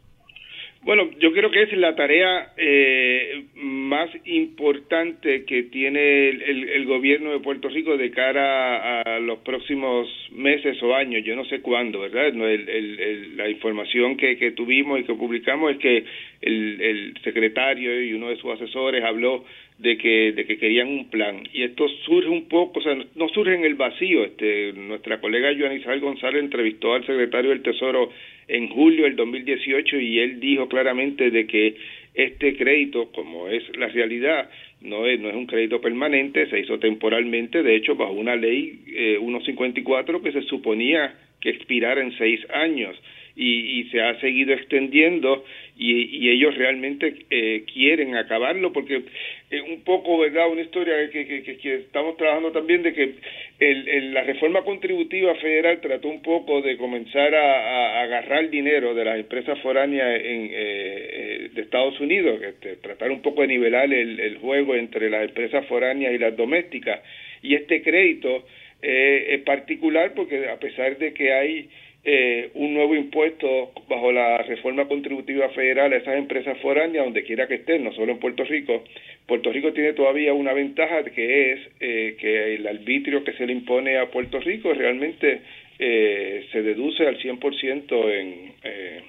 Bueno, 0.86 1.10
yo 1.18 1.32
creo 1.32 1.50
que 1.50 1.64
es 1.64 1.72
la 1.78 1.96
tarea 1.96 2.52
eh, 2.58 3.46
más 3.56 4.10
importante 4.26 5.46
que 5.46 5.64
tiene 5.64 6.28
el, 6.28 6.70
el, 6.70 6.86
gobierno 6.86 7.32
de 7.32 7.40
Puerto 7.40 7.70
Rico 7.70 7.96
de 7.96 8.12
cara 8.12 9.02
a, 9.02 9.20
los 9.20 9.40
próximos 9.40 10.10
meses 10.34 10.82
o 10.84 10.94
años, 10.94 11.24
yo 11.24 11.38
no 11.38 11.46
sé 11.46 11.62
cuándo, 11.62 12.02
¿verdad? 12.02 12.34
No, 12.34 12.46
el, 12.46 13.38
la 13.38 13.50
información 13.50 14.18
que, 14.18 14.38
que 14.38 14.52
tuvimos 14.52 15.00
y 15.00 15.04
que 15.04 15.14
publicamos 15.14 15.72
es 15.72 15.78
que 15.78 16.04
el, 16.42 17.14
secretario 17.24 18.02
y 18.04 18.12
uno 18.14 18.28
de 18.28 18.36
sus 18.36 18.52
asesores 18.52 19.06
habló 19.06 19.46
de 19.78 19.98
que, 19.98 20.34
de 20.34 20.46
que 20.46 20.58
querían 20.58 20.90
un 20.90 21.10
plan. 21.10 21.48
Y 21.54 21.64
esto 21.64 21.88
surge 22.06 22.28
un 22.28 22.50
poco, 22.50 22.80
o 22.80 22.84
sea, 22.84 22.98
no 23.16 23.30
surge 23.30 23.56
en 23.56 23.64
el 23.64 23.76
vacío. 23.76 24.26
Este, 24.26 24.74
nuestra 24.74 25.22
colega 25.22 25.52
Isabel 25.52 26.02
González 26.02 26.44
entrevistó 26.44 26.94
al 26.94 27.06
secretario 27.06 27.52
del 27.52 27.62
Tesoro 27.62 28.12
en 28.48 28.68
julio 28.70 29.06
del 29.06 29.16
2018 29.16 30.00
y 30.00 30.20
él 30.20 30.40
dijo 30.40 30.68
claramente 30.68 31.32
de 31.32 31.48
que 31.48 31.76
este 32.14 32.56
crédito, 32.56 33.12
como 33.12 33.48
es 33.48 33.64
la 33.78 33.88
realidad, 33.88 34.50
no 34.82 35.06
es, 35.08 35.20
no 35.20 35.30
es 35.30 35.36
un 35.36 35.48
crédito 35.48 35.82
permanente, 35.82 36.48
se 36.50 36.60
hizo 36.60 36.78
temporalmente, 36.78 37.64
de 37.64 37.76
hecho, 37.76 37.96
bajo 37.96 38.14
una 38.14 38.36
ley 38.36 38.82
eh, 38.88 39.18
154 39.20 40.22
que 40.22 40.32
se 40.32 40.42
suponía 40.44 41.16
que 41.40 41.50
expirara 41.50 42.02
en 42.02 42.16
seis 42.18 42.42
años. 42.54 42.96
Y, 43.36 43.80
y 43.80 43.84
se 43.86 44.00
ha 44.00 44.20
seguido 44.20 44.54
extendiendo 44.54 45.44
y, 45.76 46.18
y 46.18 46.30
ellos 46.30 46.56
realmente 46.56 47.16
eh, 47.30 47.64
quieren 47.74 48.16
acabarlo 48.16 48.72
porque 48.72 49.04
es 49.50 49.62
un 49.62 49.84
poco, 49.84 50.20
¿verdad? 50.20 50.50
Una 50.50 50.62
historia 50.62 50.94
que, 51.10 51.26
que, 51.26 51.76
estamos 51.76 52.16
trabajando 52.18 52.52
también 52.52 52.84
de 52.84 52.94
que 52.94 53.16
el, 53.60 54.14
la 54.14 54.24
reforma 54.24 54.62
contributiva 54.64 55.34
federal 55.36 55.82
trató 55.82 56.10
un 56.10 56.22
poco 56.22 56.62
de 56.62 56.78
comenzar 56.78 57.34
a, 57.34 58.00
a 58.00 58.02
agarrar 58.04 58.50
dinero 58.50 58.94
de 58.94 59.06
las 59.06 59.20
empresas 59.20 59.60
foráneas 59.62 60.22
en, 60.24 60.46
eh, 60.46 60.52
eh 60.54 61.50
de 61.54 61.62
Estados 61.62 62.00
Unidos, 62.00 62.42
este, 62.42 62.78
tratar 62.78 63.12
un 63.12 63.22
poco 63.22 63.42
de 63.42 63.48
nivelar 63.48 63.92
el, 63.94 64.20
el 64.20 64.38
juego 64.38 64.76
entre 64.76 65.10
las 65.10 65.24
empresas 65.24 65.66
foráneas 65.68 66.14
y 66.14 66.18
las 66.18 66.36
domésticas. 66.36 67.02
Y 67.42 67.56
este 67.56 67.82
crédito 67.82 68.46
eh, 68.82 69.36
es 69.36 69.42
particular 69.42 70.14
porque 70.14 70.50
a 70.50 70.58
pesar 70.58 70.98
de 70.98 71.14
que 71.14 71.34
hay 71.34 71.70
eh, 72.06 72.52
un 72.56 72.74
nuevo 72.74 72.96
impuesto 72.96 73.72
bajo 73.88 74.12
la 74.12 74.40
reforma 74.40 74.88
contributiva 74.88 75.50
federal 75.50 75.94
a 75.94 75.98
esas 75.98 76.18
empresas 76.18 76.58
foráneas 76.60 77.06
donde 77.06 77.24
quiera 77.24 77.48
que 77.48 77.56
estén, 77.56 77.84
no 77.84 77.94
solo 77.94 78.12
en 78.12 78.20
Puerto 78.20 78.44
Rico. 78.44 78.84
Puerto 79.26 79.52
Rico 79.52 79.72
tiene 79.72 79.94
todavía 79.94 80.34
una 80.34 80.52
ventaja 80.52 81.04
que 81.06 81.54
es 81.54 81.60
eh, 81.80 82.18
que 82.20 82.56
el 82.56 82.68
arbitrio 82.68 83.24
que 83.24 83.34
se 83.34 83.46
le 83.46 83.54
impone 83.54 83.98
a 83.98 84.12
Puerto 84.12 84.40
Rico 84.42 84.74
realmente 84.74 85.42
eh, 85.80 86.46
se 86.52 86.62
deduce 86.62 87.08
al 87.08 87.18
100% 87.20 88.12
en, 88.12 88.52
eh, 88.64 89.02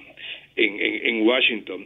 en, 0.55 0.79
en, 0.79 1.07
en 1.07 1.27
Washington. 1.27 1.85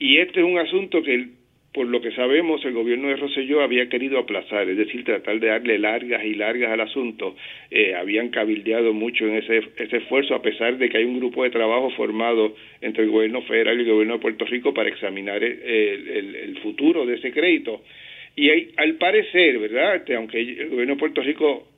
Y 0.00 0.18
este 0.18 0.40
es 0.40 0.46
un 0.46 0.58
asunto 0.58 1.02
que 1.02 1.37
por 1.72 1.86
lo 1.86 2.00
que 2.00 2.12
sabemos, 2.12 2.64
el 2.64 2.72
gobierno 2.72 3.08
de 3.08 3.16
Roselló 3.16 3.60
había 3.60 3.88
querido 3.88 4.18
aplazar, 4.18 4.68
es 4.68 4.76
decir, 4.76 5.04
tratar 5.04 5.38
de 5.38 5.48
darle 5.48 5.78
largas 5.78 6.24
y 6.24 6.34
largas 6.34 6.70
al 6.70 6.80
asunto. 6.80 7.36
Eh, 7.70 7.94
habían 7.94 8.30
cabildeado 8.30 8.94
mucho 8.94 9.26
en 9.26 9.36
ese, 9.36 9.62
ese 9.76 9.98
esfuerzo, 9.98 10.34
a 10.34 10.42
pesar 10.42 10.78
de 10.78 10.88
que 10.88 10.98
hay 10.98 11.04
un 11.04 11.18
grupo 11.18 11.44
de 11.44 11.50
trabajo 11.50 11.90
formado 11.90 12.54
entre 12.80 13.04
el 13.04 13.10
gobierno 13.10 13.42
federal 13.42 13.78
y 13.78 13.82
el 13.82 13.90
gobierno 13.92 14.14
de 14.14 14.20
Puerto 14.20 14.44
Rico 14.46 14.72
para 14.72 14.88
examinar 14.88 15.44
el, 15.44 15.60
el, 15.62 16.34
el 16.34 16.58
futuro 16.58 17.04
de 17.04 17.16
ese 17.16 17.32
crédito. 17.32 17.82
Y 18.34 18.50
hay, 18.50 18.68
al 18.76 18.94
parecer, 18.94 19.58
¿verdad? 19.58 19.96
Este, 19.96 20.14
aunque 20.14 20.40
el 20.40 20.70
gobierno 20.70 20.94
de 20.94 21.00
Puerto 21.00 21.22
Rico 21.22 21.68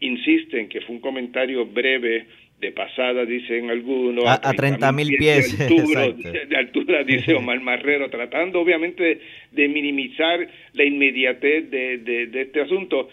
insiste 0.00 0.60
en 0.60 0.68
que 0.68 0.80
fue 0.82 0.96
un 0.96 1.00
comentario 1.00 1.64
breve, 1.66 2.26
de 2.60 2.72
pasada, 2.72 3.24
dicen 3.24 3.70
algunos. 3.70 4.24
A, 4.26 4.34
a 4.42 4.52
30 4.52 4.92
mil 4.92 5.16
pies. 5.16 5.56
De 5.68 6.56
altura, 6.56 7.04
dice 7.04 7.34
Omar 7.34 7.60
Marrero, 7.60 8.10
tratando 8.10 8.60
obviamente 8.60 9.20
de, 9.52 9.68
minimizar 9.68 10.46
la 10.72 10.84
inmediatez 10.84 11.70
de, 11.70 11.98
de, 11.98 12.26
de 12.26 12.40
este 12.42 12.60
asunto. 12.62 13.08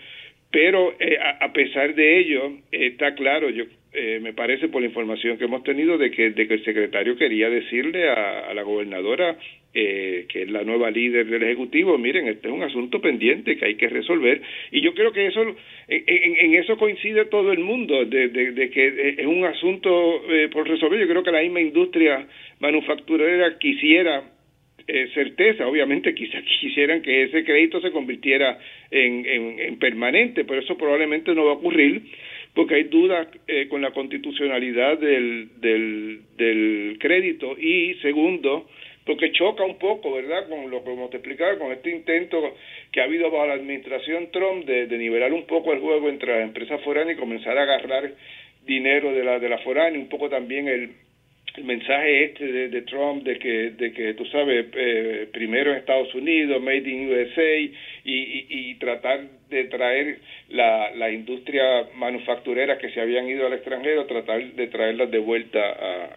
Pero 0.51 0.95
eh, 0.99 1.17
a, 1.19 1.45
a, 1.45 1.53
pesar 1.53 1.95
de 1.95 2.19
ello, 2.19 2.53
está 2.71 3.13
claro, 3.13 3.49
yo 3.49 3.65
eh, 3.93 4.19
me 4.21 4.33
parece 4.33 4.67
por 4.67 4.81
la 4.81 4.87
información 4.87 5.37
que 5.37 5.45
hemos 5.45 5.63
tenido 5.63 5.97
de 5.97 6.11
que, 6.11 6.31
de 6.31 6.47
que 6.47 6.55
el 6.55 6.63
secretario 6.63 7.17
quería 7.17 7.49
decirle 7.49 8.09
a, 8.09 8.49
a 8.49 8.53
la 8.53 8.63
gobernadora 8.63 9.37
eh, 9.77 10.25
que 10.29 10.43
es 10.43 10.49
la 10.49 10.63
nueva 10.63 10.89
líder 10.89 11.25
del 11.25 11.43
Ejecutivo, 11.43 11.97
miren, 11.97 12.29
este 12.29 12.47
es 12.47 12.53
un 12.53 12.63
asunto 12.63 13.01
pendiente 13.01 13.57
que 13.57 13.65
hay 13.65 13.75
que 13.75 13.89
resolver. 13.89 14.41
Y 14.71 14.79
yo 14.79 14.93
creo 14.93 15.11
que 15.11 15.27
eso 15.27 15.41
en, 15.87 16.35
en 16.39 16.53
eso 16.55 16.77
coincide 16.77 17.25
todo 17.25 17.51
el 17.51 17.59
mundo, 17.59 18.05
de, 18.05 18.29
de, 18.29 18.69
que 18.69 19.15
es 19.17 19.25
un 19.25 19.43
asunto 19.43 20.23
eh, 20.31 20.47
por 20.49 20.65
resolver. 20.65 20.97
Yo 20.97 21.07
creo 21.09 21.23
que 21.23 21.31
la 21.31 21.41
misma 21.41 21.59
industria 21.59 22.25
manufacturera 22.59 23.57
quisiera 23.59 24.23
eh, 24.87 25.09
certeza, 25.13 25.67
obviamente 25.67 26.13
quizás 26.13 26.43
quisieran 26.61 27.01
que 27.01 27.23
ese 27.23 27.43
crédito 27.43 27.81
se 27.81 27.91
convirtiera 27.91 28.57
en, 28.91 29.25
en, 29.25 29.59
en, 29.59 29.77
permanente, 29.77 30.45
pero 30.45 30.61
eso 30.61 30.77
probablemente 30.77 31.35
no 31.35 31.43
va 31.45 31.51
a 31.51 31.55
ocurrir 31.55 32.03
porque 32.53 32.75
hay 32.75 32.83
dudas 32.83 33.27
eh, 33.47 33.67
con 33.67 33.81
la 33.81 33.91
constitucionalidad 33.91 34.97
del, 34.99 35.49
del 35.59 36.97
crédito 36.99 37.57
y 37.59 37.95
segundo, 37.95 38.69
porque 39.05 39.31
choca 39.31 39.63
un 39.63 39.77
poco, 39.77 40.13
¿verdad? 40.13 40.49
Con 40.49 40.69
lo 40.69 40.83
que 40.83 40.91
hemos 40.91 41.13
explicado, 41.13 41.59
con 41.59 41.71
este 41.71 41.91
intento 41.91 42.55
que 42.91 43.01
ha 43.01 43.03
habido 43.03 43.29
bajo 43.29 43.47
la 43.47 43.53
administración 43.53 44.31
Trump 44.31 44.65
de, 44.65 44.87
de 44.87 44.97
nivelar 44.97 45.31
un 45.31 45.45
poco 45.45 45.73
el 45.73 45.79
juego 45.79 46.09
entre 46.09 46.33
las 46.33 46.43
empresas 46.43 46.81
foráneas 46.81 47.17
y 47.17 47.19
comenzar 47.19 47.57
a 47.57 47.63
agarrar 47.63 48.11
dinero 48.65 49.11
de 49.11 49.23
la 49.23 49.39
de 49.39 49.49
la 49.49 49.59
foránea, 49.59 49.99
un 49.99 50.09
poco 50.09 50.27
también 50.27 50.67
el, 50.67 50.91
el 51.55 51.63
mensaje 51.63 52.25
este 52.25 52.45
de, 52.45 52.69
de, 52.69 52.81
Trump 52.81 53.23
de 53.23 53.37
que, 53.37 53.71
de 53.71 53.93
que 53.93 54.13
tú 54.15 54.25
sabes, 54.25 54.65
eh, 54.73 55.27
primero 55.31 55.71
en 55.71 55.77
Estados 55.77 56.13
Unidos, 56.15 56.61
Made 56.61 56.89
in 56.89 57.09
USA, 57.09 57.59
y, 57.59 57.71
y, 58.03 58.45
y 58.49 58.75
tratar 58.75 59.21
de 59.49 59.65
traer 59.65 60.19
la, 60.49 60.91
la 60.95 61.11
industria 61.11 61.63
manufacturera 61.95 62.77
que 62.77 62.89
se 62.91 63.01
habían 63.01 63.27
ido 63.27 63.47
al 63.47 63.53
extranjero, 63.53 64.05
tratar 64.05 64.43
de 64.43 64.67
traerlas 64.67 65.11
de 65.11 65.19
vuelta 65.19 65.59
a, 65.59 66.09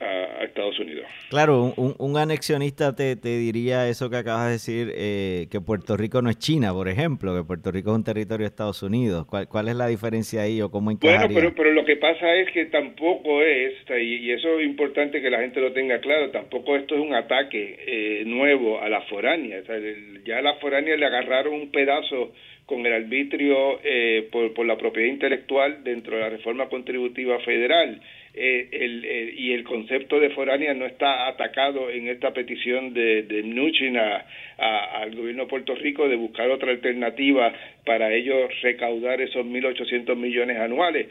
a, 0.00 0.40
a 0.40 0.44
Estados 0.44 0.78
Unidos. 0.78 1.06
Claro, 1.30 1.74
un, 1.76 1.94
un 1.98 2.16
anexionista 2.16 2.94
te, 2.94 3.16
te, 3.16 3.38
diría 3.38 3.88
eso 3.88 4.10
que 4.10 4.16
acabas 4.16 4.46
de 4.46 4.52
decir, 4.52 4.92
eh, 4.96 5.46
que 5.50 5.60
Puerto 5.60 5.96
Rico 5.96 6.22
no 6.22 6.30
es 6.30 6.38
China, 6.38 6.72
por 6.72 6.88
ejemplo, 6.88 7.34
que 7.34 7.44
Puerto 7.44 7.70
Rico 7.70 7.90
es 7.90 7.96
un 7.96 8.04
territorio 8.04 8.44
de 8.44 8.48
Estados 8.48 8.82
Unidos. 8.82 9.26
¿Cuál, 9.26 9.48
cuál 9.48 9.68
es 9.68 9.76
la 9.76 9.86
diferencia 9.86 10.42
ahí 10.42 10.60
o 10.60 10.70
cómo 10.70 10.90
encajaría? 10.90 11.26
Bueno, 11.26 11.34
pero, 11.34 11.54
pero 11.54 11.72
lo 11.72 11.84
que 11.84 11.96
pasa 11.96 12.34
es 12.34 12.50
que 12.52 12.66
tampoco 12.66 13.42
es, 13.42 13.74
y, 13.90 14.26
y 14.26 14.32
eso 14.32 14.58
es 14.58 14.64
importante 14.66 15.20
que 15.20 15.30
la 15.30 15.40
gente 15.40 15.60
lo 15.60 15.72
tenga 15.72 16.00
claro, 16.00 16.30
tampoco 16.30 16.76
esto 16.76 16.94
es 16.94 17.00
un 17.00 17.14
ataque 17.14 17.78
eh, 17.86 18.22
nuevo 18.26 18.80
a 18.80 18.88
la 18.88 19.02
foránea. 19.02 19.60
O 19.60 19.64
sea, 19.64 19.76
el, 19.76 20.22
ya 20.24 20.38
a 20.38 20.42
la 20.42 20.54
foránea 20.56 20.96
le 20.96 21.06
agarraron 21.06 21.54
un 21.54 21.70
pedazo 21.70 22.32
con 22.66 22.86
el 22.86 22.92
arbitrio 22.92 23.80
eh, 23.82 24.28
por, 24.30 24.54
por, 24.54 24.66
la 24.66 24.76
propiedad 24.76 25.08
intelectual 25.08 25.82
dentro 25.84 26.16
de 26.16 26.22
la 26.22 26.30
reforma 26.30 26.68
contributiva 26.68 27.38
federal. 27.40 28.00
Eh, 28.34 28.68
el, 28.72 29.04
el, 29.04 29.38
y 29.38 29.52
el 29.52 29.62
concepto 29.62 30.18
de 30.18 30.30
foránea 30.30 30.72
no 30.72 30.86
está 30.86 31.28
atacado 31.28 31.90
en 31.90 32.08
esta 32.08 32.32
petición 32.32 32.94
de, 32.94 33.24
de 33.24 33.42
Mnuchin 33.42 33.98
a, 33.98 34.24
a, 34.56 35.02
al 35.02 35.14
gobierno 35.14 35.42
de 35.42 35.50
Puerto 35.50 35.74
Rico 35.74 36.08
de 36.08 36.16
buscar 36.16 36.50
otra 36.50 36.70
alternativa 36.70 37.52
para 37.84 38.10
ellos 38.14 38.50
recaudar 38.62 39.20
esos 39.20 39.44
1.800 39.44 40.16
millones 40.16 40.56
anuales, 40.56 41.08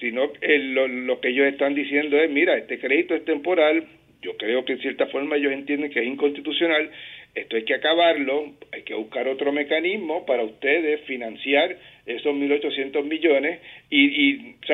sino 0.00 0.32
el, 0.40 0.72
lo, 0.72 0.88
lo 0.88 1.20
que 1.20 1.28
ellos 1.28 1.46
están 1.46 1.74
diciendo 1.74 2.16
es, 2.16 2.30
mira, 2.30 2.56
este 2.56 2.78
crédito 2.78 3.14
es 3.14 3.24
temporal, 3.26 3.84
yo 4.22 4.36
creo 4.38 4.64
que 4.64 4.74
en 4.74 4.80
cierta 4.80 5.06
forma 5.08 5.36
ellos 5.36 5.52
entienden 5.52 5.90
que 5.90 6.00
es 6.00 6.06
inconstitucional, 6.06 6.90
esto 7.34 7.56
hay 7.56 7.64
que 7.64 7.74
acabarlo, 7.74 8.52
hay 8.72 8.82
que 8.82 8.94
buscar 8.94 9.26
otro 9.28 9.52
mecanismo 9.52 10.26
para 10.26 10.42
ustedes 10.42 11.00
financiar 11.02 11.76
esos 12.04 12.34
1.800 12.34 13.04
millones 13.04 13.60
y, 13.88 14.04
y 14.04 14.56
o 14.62 14.66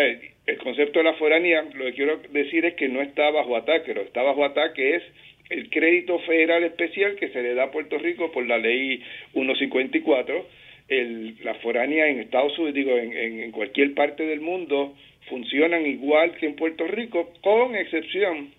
el 0.47 0.59
concepto 0.59 0.99
de 0.99 1.05
la 1.05 1.15
foranía, 1.15 1.63
lo 1.75 1.85
que 1.85 1.93
quiero 1.93 2.21
decir 2.31 2.65
es 2.65 2.75
que 2.75 2.89
no 2.89 3.03
está 3.03 3.31
bajo 3.31 3.57
ataque, 3.57 3.95
lo 3.95 4.01
que 4.01 4.07
está 4.09 4.23
bajo 4.23 4.45
ataque 4.45 4.97
es 4.97 5.03
el 5.51 5.69
crédito 5.71 6.19
federal 6.21 6.65
especial 6.65 7.17
que 7.17 7.29
se 7.29 7.43
le 7.43 7.55
da 7.55 7.65
a 7.65 7.71
Puerto 7.71 7.99
Rico 7.99 8.33
por 8.33 8.47
la 8.47 8.59
ley 8.59 9.03
154, 9.35 10.47
el, 10.89 11.37
la 11.45 11.55
foránea 11.57 12.09
en 12.09 12.21
Estados 12.21 12.59
Unidos, 12.59 12.75
digo, 12.75 12.97
en, 12.97 13.13
en 13.13 13.53
cualquier 13.53 13.95
parte 13.95 14.25
del 14.25 14.41
mundo 14.41 14.95
funcionan 15.29 15.87
igual 15.87 16.35
que 16.37 16.47
en 16.47 16.57
Puerto 16.57 16.87
Rico, 16.87 17.31
con 17.43 17.77
excepción 17.77 18.51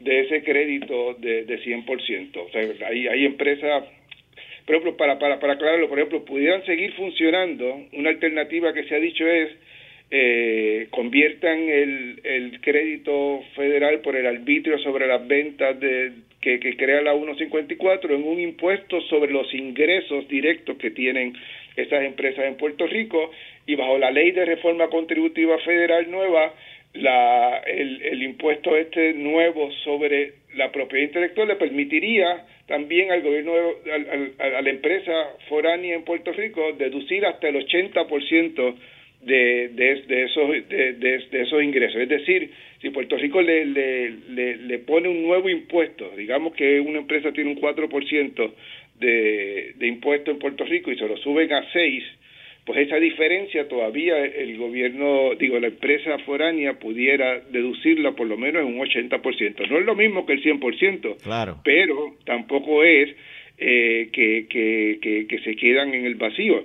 de 0.00 0.20
ese 0.20 0.42
crédito 0.42 1.14
de, 1.14 1.44
de 1.44 1.62
100%. 1.62 2.36
O 2.36 2.50
sea, 2.50 2.88
hay, 2.88 3.06
hay 3.06 3.24
empresas 3.24 3.84
por 4.66 4.76
ejemplo, 4.76 4.96
para, 4.96 5.18
para, 5.18 5.40
para 5.40 5.54
aclararlo, 5.54 5.88
por 5.88 5.98
ejemplo, 5.98 6.24
pudieran 6.24 6.64
seguir 6.64 6.92
funcionando, 6.92 7.86
una 7.92 8.10
alternativa 8.10 8.72
que 8.72 8.84
se 8.84 8.94
ha 8.94 9.00
dicho 9.00 9.26
es 9.26 9.50
eh, 10.12 10.88
conviertan 10.90 11.58
el, 11.68 12.20
el 12.24 12.60
crédito 12.60 13.42
federal 13.54 14.00
por 14.00 14.16
el 14.16 14.26
arbitrio 14.26 14.78
sobre 14.78 15.06
las 15.06 15.26
ventas 15.26 15.78
de, 15.80 16.12
que, 16.40 16.58
que 16.58 16.76
crea 16.76 17.02
la 17.02 17.14
154 17.14 18.14
en 18.14 18.24
un 18.24 18.40
impuesto 18.40 19.00
sobre 19.02 19.32
los 19.32 19.52
ingresos 19.54 20.26
directos 20.28 20.76
que 20.78 20.90
tienen 20.90 21.34
esas 21.76 22.02
empresas 22.02 22.44
en 22.44 22.56
Puerto 22.56 22.86
Rico 22.86 23.30
y 23.66 23.74
bajo 23.76 23.98
la 23.98 24.10
ley 24.10 24.32
de 24.32 24.44
reforma 24.44 24.88
contributiva 24.88 25.58
federal 25.58 26.10
nueva 26.10 26.54
la, 26.94 27.58
el, 27.66 28.02
el 28.02 28.22
impuesto 28.22 28.76
este 28.76 29.14
nuevo 29.14 29.70
sobre 29.84 30.34
la 30.54 30.72
propiedad 30.72 31.06
intelectual 31.06 31.48
le 31.48 31.56
permitiría 31.56 32.46
también 32.66 33.10
al 33.10 33.22
gobierno, 33.22 33.52
a 34.38 34.62
la 34.62 34.70
empresa 34.70 35.12
foránea 35.48 35.94
en 35.94 36.04
Puerto 36.04 36.32
Rico 36.32 36.72
deducir 36.78 37.24
hasta 37.26 37.48
el 37.48 37.56
80% 37.56 38.74
de, 39.22 39.70
de, 39.74 40.02
de, 40.06 40.22
esos, 40.24 40.50
de, 40.68 40.92
de, 40.94 41.42
esos 41.42 41.62
ingresos. 41.62 42.00
Es 42.00 42.08
decir, 42.08 42.50
si 42.80 42.90
Puerto 42.90 43.16
Rico 43.16 43.42
le, 43.42 43.66
le, 43.66 44.10
le, 44.30 44.56
le, 44.56 44.78
pone 44.78 45.08
un 45.08 45.22
nuevo 45.22 45.48
impuesto, 45.48 46.10
digamos 46.16 46.54
que 46.54 46.80
una 46.80 46.98
empresa 46.98 47.32
tiene 47.32 47.50
un 47.50 47.60
4% 47.60 48.52
de, 48.98 49.72
de 49.76 49.86
impuesto 49.86 50.30
en 50.30 50.38
Puerto 50.38 50.64
Rico 50.64 50.90
y 50.90 50.96
se 50.96 51.06
lo 51.06 51.16
suben 51.18 51.52
a 51.52 51.70
6, 51.72 52.04
pues 52.72 52.86
esa 52.86 52.96
diferencia 52.96 53.66
todavía 53.68 54.24
el 54.24 54.56
gobierno, 54.56 55.34
digo, 55.38 55.58
la 55.58 55.68
empresa 55.68 56.18
foránea 56.18 56.78
pudiera 56.78 57.40
deducirla 57.50 58.12
por 58.12 58.26
lo 58.26 58.36
menos 58.36 58.62
en 58.62 58.78
un 58.78 58.86
80%. 58.86 59.68
No 59.68 59.78
es 59.78 59.84
lo 59.84 59.96
mismo 59.96 60.24
que 60.24 60.34
el 60.34 60.42
100%, 60.42 61.16
claro. 61.22 61.58
pero 61.64 62.14
tampoco 62.24 62.84
es 62.84 63.10
eh, 63.58 64.08
que, 64.12 64.46
que, 64.48 64.98
que, 65.02 65.26
que 65.26 65.38
se 65.40 65.56
quedan 65.56 65.94
en 65.94 66.06
el 66.06 66.14
vacío 66.14 66.64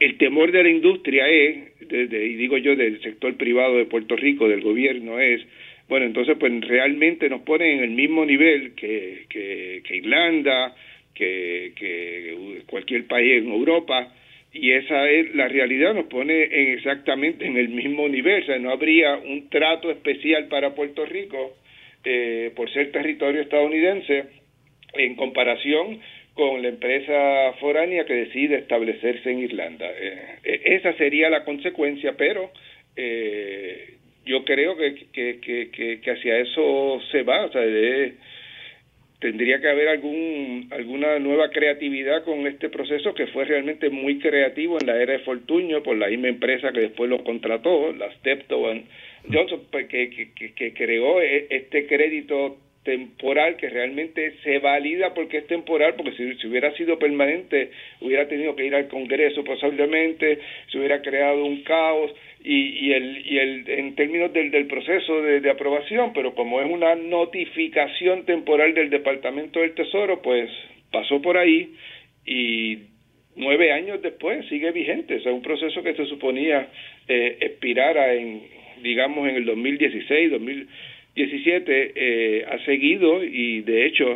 el 0.00 0.16
temor 0.16 0.50
de 0.50 0.62
la 0.62 0.70
industria 0.70 1.28
es, 1.28 1.58
y 1.90 2.34
digo 2.36 2.56
yo 2.56 2.74
del 2.74 3.02
sector 3.02 3.36
privado 3.36 3.76
de 3.76 3.84
Puerto 3.84 4.16
Rico, 4.16 4.48
del 4.48 4.62
gobierno, 4.62 5.20
es, 5.20 5.42
bueno, 5.88 6.06
entonces 6.06 6.36
pues 6.40 6.58
realmente 6.62 7.28
nos 7.28 7.42
ponen 7.42 7.78
en 7.78 7.84
el 7.84 7.90
mismo 7.90 8.24
nivel 8.24 8.74
que, 8.74 9.26
que, 9.28 9.82
que 9.84 9.96
Irlanda, 9.96 10.74
que, 11.14 11.72
que 11.76 12.62
cualquier 12.66 13.06
país 13.06 13.42
en 13.42 13.50
Europa, 13.50 14.10
y 14.52 14.72
esa 14.72 15.08
es 15.08 15.34
la 15.34 15.48
realidad, 15.48 15.94
nos 15.94 16.06
pone 16.06 16.42
en 16.44 16.74
exactamente 16.74 17.46
en 17.46 17.56
el 17.56 17.68
mismo 17.68 18.08
nivel, 18.08 18.42
o 18.42 18.46
sea, 18.46 18.58
no 18.58 18.70
habría 18.70 19.16
un 19.16 19.48
trato 19.48 19.90
especial 19.90 20.48
para 20.48 20.74
Puerto 20.74 21.06
Rico 21.06 21.56
eh, 22.04 22.50
por 22.56 22.70
ser 22.72 22.90
territorio 22.90 23.42
estadounidense 23.42 24.24
en 24.94 25.14
comparación 25.14 26.00
con 26.34 26.62
la 26.62 26.68
empresa 26.68 27.52
foránea 27.60 28.04
que 28.06 28.14
decide 28.14 28.56
establecerse 28.56 29.30
en 29.30 29.40
Irlanda. 29.40 29.86
Eh, 29.86 30.38
eh, 30.44 30.60
esa 30.64 30.94
sería 30.94 31.28
la 31.28 31.44
consecuencia, 31.44 32.14
pero 32.16 32.50
eh, 32.96 33.94
yo 34.24 34.44
creo 34.44 34.76
que, 34.76 35.06
que, 35.12 35.40
que, 35.40 36.00
que, 36.00 36.10
hacia 36.10 36.38
eso 36.38 37.00
se 37.10 37.22
va, 37.22 37.46
o 37.46 37.52
sea, 37.52 37.62
tendría 39.20 39.60
que 39.60 39.68
haber 39.68 39.88
algún 39.88 40.68
alguna 40.70 41.18
nueva 41.18 41.50
creatividad 41.50 42.24
con 42.24 42.46
este 42.46 42.68
proceso 42.70 43.14
que 43.14 43.26
fue 43.28 43.44
realmente 43.44 43.90
muy 43.90 44.18
creativo 44.18 44.78
en 44.80 44.86
la 44.86 45.00
era 45.00 45.12
de 45.12 45.18
Fortuño 45.20 45.82
por 45.82 45.96
la 45.96 46.08
misma 46.08 46.28
empresa 46.28 46.72
que 46.72 46.80
después 46.80 47.08
lo 47.08 47.22
contrató, 47.22 47.92
la 47.92 48.10
Steptoe 48.16 48.84
Johnson, 49.30 49.60
pues, 49.70 49.86
que, 49.86 50.10
que, 50.10 50.52
que 50.54 50.72
creó 50.72 51.20
e, 51.20 51.46
este 51.50 51.86
crédito 51.86 52.56
temporal 52.82 53.56
que 53.56 53.68
realmente 53.68 54.36
se 54.42 54.58
valida 54.58 55.12
porque 55.12 55.38
es 55.38 55.46
temporal, 55.46 55.94
porque 55.96 56.12
si, 56.12 56.34
si, 56.36 56.46
hubiera 56.46 56.74
sido 56.76 56.98
permanente 56.98 57.70
hubiera 58.00 58.26
tenido 58.26 58.56
que 58.56 58.64
ir 58.64 58.74
al 58.74 58.88
Congreso 58.88 59.44
posiblemente, 59.44 60.38
se 60.72 60.78
hubiera 60.78 61.02
creado 61.02 61.44
un 61.44 61.62
caos 61.62 62.12
y, 62.42 62.86
y, 62.86 62.92
el, 62.92 63.26
y 63.26 63.38
el, 63.38 63.68
en 63.68 63.94
términos 63.94 64.32
del, 64.32 64.50
del 64.50 64.66
proceso 64.66 65.20
de, 65.22 65.40
de 65.40 65.50
aprobación, 65.50 66.12
pero 66.14 66.34
como 66.34 66.60
es 66.60 66.70
una 66.70 66.94
notificación 66.94 68.24
temporal 68.24 68.74
del 68.74 68.90
Departamento 68.90 69.60
del 69.60 69.74
Tesoro, 69.74 70.22
pues 70.22 70.50
pasó 70.90 71.20
por 71.20 71.36
ahí 71.36 71.74
y 72.26 72.78
nueve 73.36 73.72
años 73.72 74.02
después 74.02 74.46
sigue 74.48 74.70
vigente, 74.72 75.16
o 75.16 75.20
sea, 75.20 75.32
un 75.32 75.42
proceso 75.42 75.82
que 75.82 75.94
se 75.94 76.06
suponía 76.06 76.68
eh, 77.08 77.36
expirara 77.40 78.14
en, 78.14 78.42
digamos, 78.82 79.28
en 79.28 79.36
el 79.36 79.44
2016, 79.44 80.30
2000 80.30 80.68
17 81.14 81.92
eh, 81.94 82.44
ha 82.48 82.64
seguido 82.64 83.22
y 83.24 83.62
de 83.62 83.86
hecho 83.86 84.06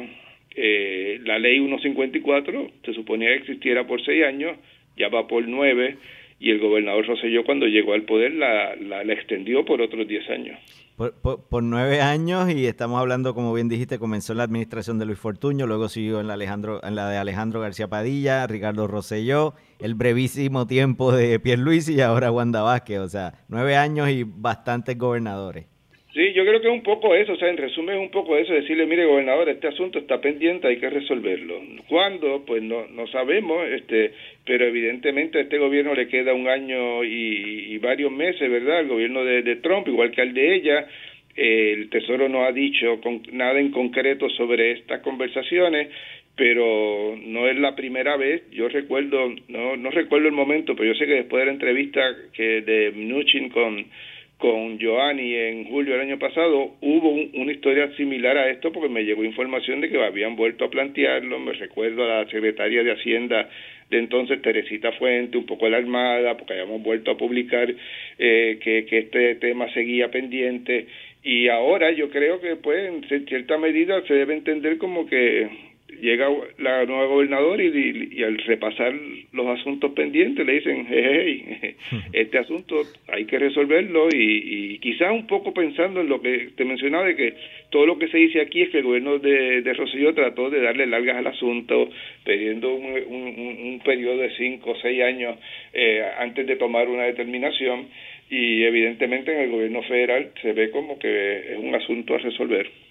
eh, 0.56 1.20
la 1.24 1.38
ley 1.38 1.58
154 1.58 2.70
se 2.84 2.94
suponía 2.94 3.28
que 3.28 3.36
existiera 3.36 3.86
por 3.86 4.02
seis 4.04 4.24
años, 4.24 4.56
ya 4.96 5.08
va 5.08 5.26
por 5.26 5.46
nueve 5.48 5.96
y 6.38 6.50
el 6.50 6.60
gobernador 6.60 7.06
Roselló 7.06 7.44
cuando 7.44 7.66
llegó 7.66 7.94
al 7.94 8.02
poder 8.02 8.32
la, 8.34 8.74
la, 8.76 9.12
extendió 9.12 9.64
por 9.64 9.80
otros 9.80 10.06
diez 10.06 10.28
años. 10.28 10.58
Por, 10.96 11.14
por, 11.48 11.62
nueve 11.62 12.00
años 12.00 12.50
y 12.50 12.66
estamos 12.66 13.00
hablando, 13.00 13.34
como 13.34 13.52
bien 13.52 13.68
dijiste, 13.68 13.98
comenzó 13.98 14.32
en 14.32 14.38
la 14.38 14.44
administración 14.44 14.98
de 14.98 15.06
Luis 15.06 15.18
Fortuño, 15.18 15.66
luego 15.66 15.88
siguió 15.88 16.20
en 16.20 16.28
la, 16.28 16.34
Alejandro, 16.34 16.80
en 16.84 16.94
la 16.94 17.08
de 17.08 17.16
Alejandro 17.16 17.60
García 17.60 17.88
Padilla, 17.88 18.46
Ricardo 18.46 18.86
Rosselló, 18.86 19.54
el 19.80 19.94
brevísimo 19.94 20.66
tiempo 20.66 21.12
de 21.12 21.40
Pierre 21.40 21.62
Luis 21.62 21.88
y 21.88 22.00
ahora 22.00 22.30
Wanda 22.30 22.62
Vázquez, 22.62 23.00
o 23.00 23.08
sea, 23.08 23.34
nueve 23.48 23.76
años 23.76 24.08
y 24.08 24.24
bastantes 24.24 24.96
gobernadores. 24.96 25.66
Sí, 26.14 26.32
yo 26.32 26.44
creo 26.44 26.60
que 26.60 26.68
es 26.68 26.72
un 26.72 26.84
poco 26.84 27.12
eso, 27.16 27.32
o 27.32 27.36
sea, 27.36 27.48
en 27.48 27.56
resumen 27.56 27.96
es 27.96 28.00
un 28.00 28.12
poco 28.12 28.36
eso, 28.36 28.52
decirle, 28.52 28.86
mire, 28.86 29.04
gobernador, 29.04 29.48
este 29.48 29.66
asunto 29.66 29.98
está 29.98 30.20
pendiente, 30.20 30.68
hay 30.68 30.76
que 30.76 30.88
resolverlo. 30.88 31.60
¿Cuándo? 31.88 32.44
Pues 32.46 32.62
no, 32.62 32.86
no 32.86 33.08
sabemos, 33.08 33.66
este, 33.70 34.12
pero 34.46 34.64
evidentemente 34.64 35.38
a 35.38 35.40
este 35.40 35.58
gobierno 35.58 35.92
le 35.92 36.06
queda 36.06 36.32
un 36.32 36.46
año 36.46 37.02
y, 37.02 37.76
varios 37.78 38.12
meses, 38.12 38.48
¿verdad? 38.48 38.80
El 38.80 38.88
gobierno 38.88 39.24
de, 39.24 39.42
de, 39.42 39.56
Trump, 39.56 39.88
igual 39.88 40.12
que 40.12 40.22
al 40.22 40.32
de 40.32 40.54
ella, 40.54 40.86
el 41.34 41.90
Tesoro 41.90 42.28
no 42.28 42.44
ha 42.44 42.52
dicho 42.52 43.00
con, 43.00 43.20
nada 43.32 43.58
en 43.58 43.72
concreto 43.72 44.30
sobre 44.30 44.70
estas 44.70 45.00
conversaciones, 45.00 45.88
pero 46.36 47.16
no 47.24 47.48
es 47.48 47.58
la 47.58 47.74
primera 47.74 48.16
vez, 48.16 48.48
yo 48.52 48.68
recuerdo, 48.68 49.34
no, 49.48 49.76
no 49.76 49.90
recuerdo 49.90 50.28
el 50.28 50.34
momento, 50.34 50.76
pero 50.76 50.92
yo 50.92 50.98
sé 50.98 51.06
que 51.06 51.14
después 51.14 51.40
de 51.40 51.46
la 51.46 51.52
entrevista 51.52 52.00
que 52.32 52.60
de 52.62 52.92
Mnuchin 52.92 53.48
con 53.48 53.84
con 54.38 54.78
Joanny 54.80 55.34
en 55.34 55.64
julio 55.66 55.92
del 55.92 56.02
año 56.02 56.18
pasado, 56.18 56.74
hubo 56.80 57.10
una 57.10 57.52
historia 57.52 57.90
similar 57.96 58.36
a 58.36 58.50
esto 58.50 58.72
porque 58.72 58.88
me 58.88 59.04
llegó 59.04 59.24
información 59.24 59.80
de 59.80 59.88
que 59.88 60.02
habían 60.02 60.36
vuelto 60.36 60.64
a 60.64 60.70
plantearlo, 60.70 61.38
me 61.38 61.52
recuerdo 61.52 62.04
a 62.04 62.22
la 62.22 62.30
secretaria 62.30 62.82
de 62.82 62.92
Hacienda 62.92 63.48
de 63.90 63.98
entonces, 63.98 64.40
Teresita 64.42 64.92
Fuente, 64.92 65.36
un 65.36 65.46
poco 65.46 65.66
alarmada 65.66 66.36
porque 66.36 66.54
habíamos 66.54 66.82
vuelto 66.82 67.12
a 67.12 67.16
publicar 67.16 67.72
eh, 68.18 68.58
que, 68.62 68.86
que 68.86 68.98
este 68.98 69.34
tema 69.36 69.72
seguía 69.72 70.10
pendiente. 70.10 70.86
Y 71.22 71.48
ahora 71.48 71.90
yo 71.92 72.10
creo 72.10 72.40
que 72.40 72.56
pues 72.56 72.88
en 72.88 73.26
cierta 73.26 73.56
medida 73.58 74.02
se 74.06 74.14
debe 74.14 74.34
entender 74.34 74.78
como 74.78 75.06
que 75.06 75.73
llega 76.00 76.28
la 76.58 76.84
nueva 76.84 77.06
gobernadora 77.06 77.62
y, 77.62 78.08
y, 78.12 78.22
al 78.22 78.38
repasar 78.38 78.94
los 79.32 79.46
asuntos 79.58 79.92
pendientes 79.92 80.46
le 80.46 80.54
dicen, 80.54 80.86
hey, 80.88 81.76
este 82.12 82.38
asunto 82.38 82.82
hay 83.08 83.24
que 83.26 83.38
resolverlo 83.38 84.08
y, 84.10 84.74
y 84.74 84.78
quizás 84.78 85.12
un 85.12 85.26
poco 85.26 85.52
pensando 85.52 86.00
en 86.00 86.08
lo 86.08 86.20
que 86.20 86.50
te 86.56 86.64
mencionaba 86.64 87.06
de 87.06 87.16
que 87.16 87.34
todo 87.70 87.86
lo 87.86 87.98
que 87.98 88.08
se 88.08 88.18
dice 88.18 88.40
aquí 88.40 88.62
es 88.62 88.70
que 88.70 88.78
el 88.78 88.84
gobierno 88.84 89.18
de, 89.18 89.62
de 89.62 89.74
Rosselló 89.74 90.14
trató 90.14 90.50
de 90.50 90.60
darle 90.60 90.86
largas 90.86 91.16
al 91.16 91.26
asunto, 91.26 91.90
pidiendo 92.24 92.74
un, 92.74 92.92
un, 93.08 93.58
un 93.66 93.80
periodo 93.84 94.18
de 94.18 94.30
cinco 94.36 94.72
o 94.72 94.76
seis 94.80 95.02
años 95.02 95.36
eh, 95.72 96.02
antes 96.18 96.46
de 96.46 96.56
tomar 96.56 96.88
una 96.88 97.04
determinación 97.04 97.88
y 98.30 98.64
evidentemente 98.64 99.32
en 99.32 99.40
el 99.42 99.50
gobierno 99.50 99.82
federal 99.82 100.30
se 100.40 100.52
ve 100.52 100.70
como 100.70 100.98
que 100.98 101.52
es 101.52 101.58
un 101.58 101.74
asunto 101.74 102.14
a 102.14 102.18
resolver. 102.18 102.83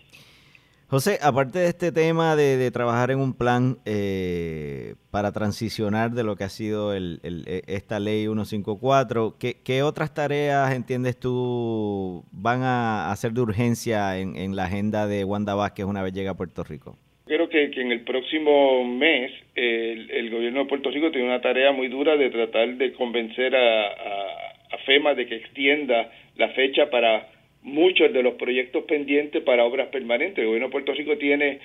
José, 0.88 1.18
aparte 1.24 1.60
de 1.60 1.68
este 1.70 1.92
tema 1.92 2.36
de, 2.36 2.70
trabajar 2.72 3.10
en 3.10 3.20
un 3.20 3.36
plan 3.36 3.78
eh, 3.86 4.94
para 5.12 5.32
transicionar 5.32 6.12
de 6.12 6.24
lo 6.24 6.36
que 6.36 6.44
ha 6.44 6.50
sido 6.50 6.94
el, 6.94 7.20
e, 7.24 7.64
esta 7.68 8.00
ley 8.00 8.26
154, 8.26 9.36
¿qué, 9.40 9.56
¿qué, 9.66 9.82
otras 9.82 10.14
tareas 10.14 10.74
entiendes 10.74 11.20
tú 11.20 12.24
van 12.32 12.62
a 12.62 13.12
hacer 13.12 13.32
de 13.32 13.42
urgencia 13.42 14.20
en, 14.20 14.56
la 14.56 14.66
agenda 14.66 15.08
de 15.08 15.24
Wanda 15.24 15.56
Vázquez 15.56 15.86
una 15.86 16.04
vez 16.04 16.14
llega 16.14 16.32
a 16.32 16.38
Puerto 16.38 16.64
Rico? 16.64 16.96
Creo 17.26 17.50
que, 17.50 17.64
en 17.64 17.92
el 17.92 18.02
próximo 18.02 18.84
mes 18.84 19.32
el, 19.56 20.30
gobierno 20.30 20.60
de 20.60 20.66
Puerto 20.66 20.92
Rico 20.92 21.10
tiene 21.12 21.28
una 21.28 21.42
tarea 21.42 21.72
muy 21.72 21.88
dura 21.88 22.18
de 22.18 22.30
tratar 22.30 22.76
de 22.76 22.94
convencer 22.94 23.56
a 23.56 24.78
FEMA 24.86 25.14
de 25.14 25.26
que 25.26 25.36
extienda 25.36 26.12
la 26.36 26.50
fecha 26.50 26.90
para 26.90 27.33
muchos 27.64 28.14
de 28.14 28.24
los 28.24 28.36
proyectos 28.36 28.84
pendientes 28.84 29.42
para 29.44 29.66
obras 29.66 29.88
permanentes. 29.88 30.40
El 30.40 30.48
gobierno 30.48 30.68
de 30.68 30.72
Puerto 30.72 30.94
Rico 30.94 31.18
tiene 31.18 31.60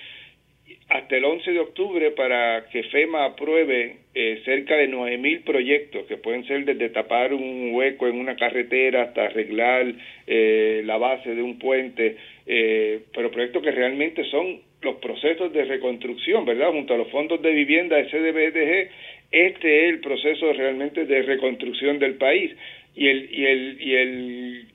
hasta 0.89 1.17
el 1.17 1.25
11 1.25 1.53
de 1.53 1.61
octubre 1.61 2.11
para 2.13 2.67
que 2.71 2.83
FEMA 2.85 3.27
apruebe 3.27 3.97
eh, 4.15 4.41
cerca 4.45 4.75
de 4.77 4.89
9.000 4.89 5.45
proyectos, 5.45 6.07
que 6.07 6.17
pueden 6.17 6.47
ser 6.47 6.65
desde 6.65 6.89
tapar 6.89 7.35
un 7.35 7.75
hueco 7.75 8.09
en 8.09 8.19
una 8.19 8.37
carretera 8.37 9.03
hasta 9.03 9.27
arreglar 9.27 9.93
eh, 10.27 10.83
la 10.85 10.97
base 10.97 11.35
de 11.35 11.43
un 11.43 11.59
puente, 11.59 12.17
eh, 12.47 13.01
pero 13.15 13.31
proyectos 13.31 13.63
que 13.63 13.71
realmente 13.71 14.25
son 14.25 14.61
los 14.81 14.97
procesos 14.97 15.53
de 15.53 15.65
reconstrucción, 15.65 16.47
¿verdad? 16.47 16.71
Junto 16.71 16.95
a 16.95 16.99
los 16.99 17.09
fondos 17.09 17.43
de 17.43 17.51
vivienda 17.51 17.97
de 17.97 18.07
CDBDG, 18.07 18.91
este 19.31 19.85
es 19.85 19.91
el 19.91 20.01
proceso 20.01 20.53
realmente 20.55 21.05
de 21.05 21.23
reconstrucción 21.23 21.99
del 21.99 22.15
país 22.15 22.53
y 22.95 23.09
el 23.09 23.29
y 23.33 23.47
el 23.47 23.77
y 23.81 23.95
el, 23.95 24.67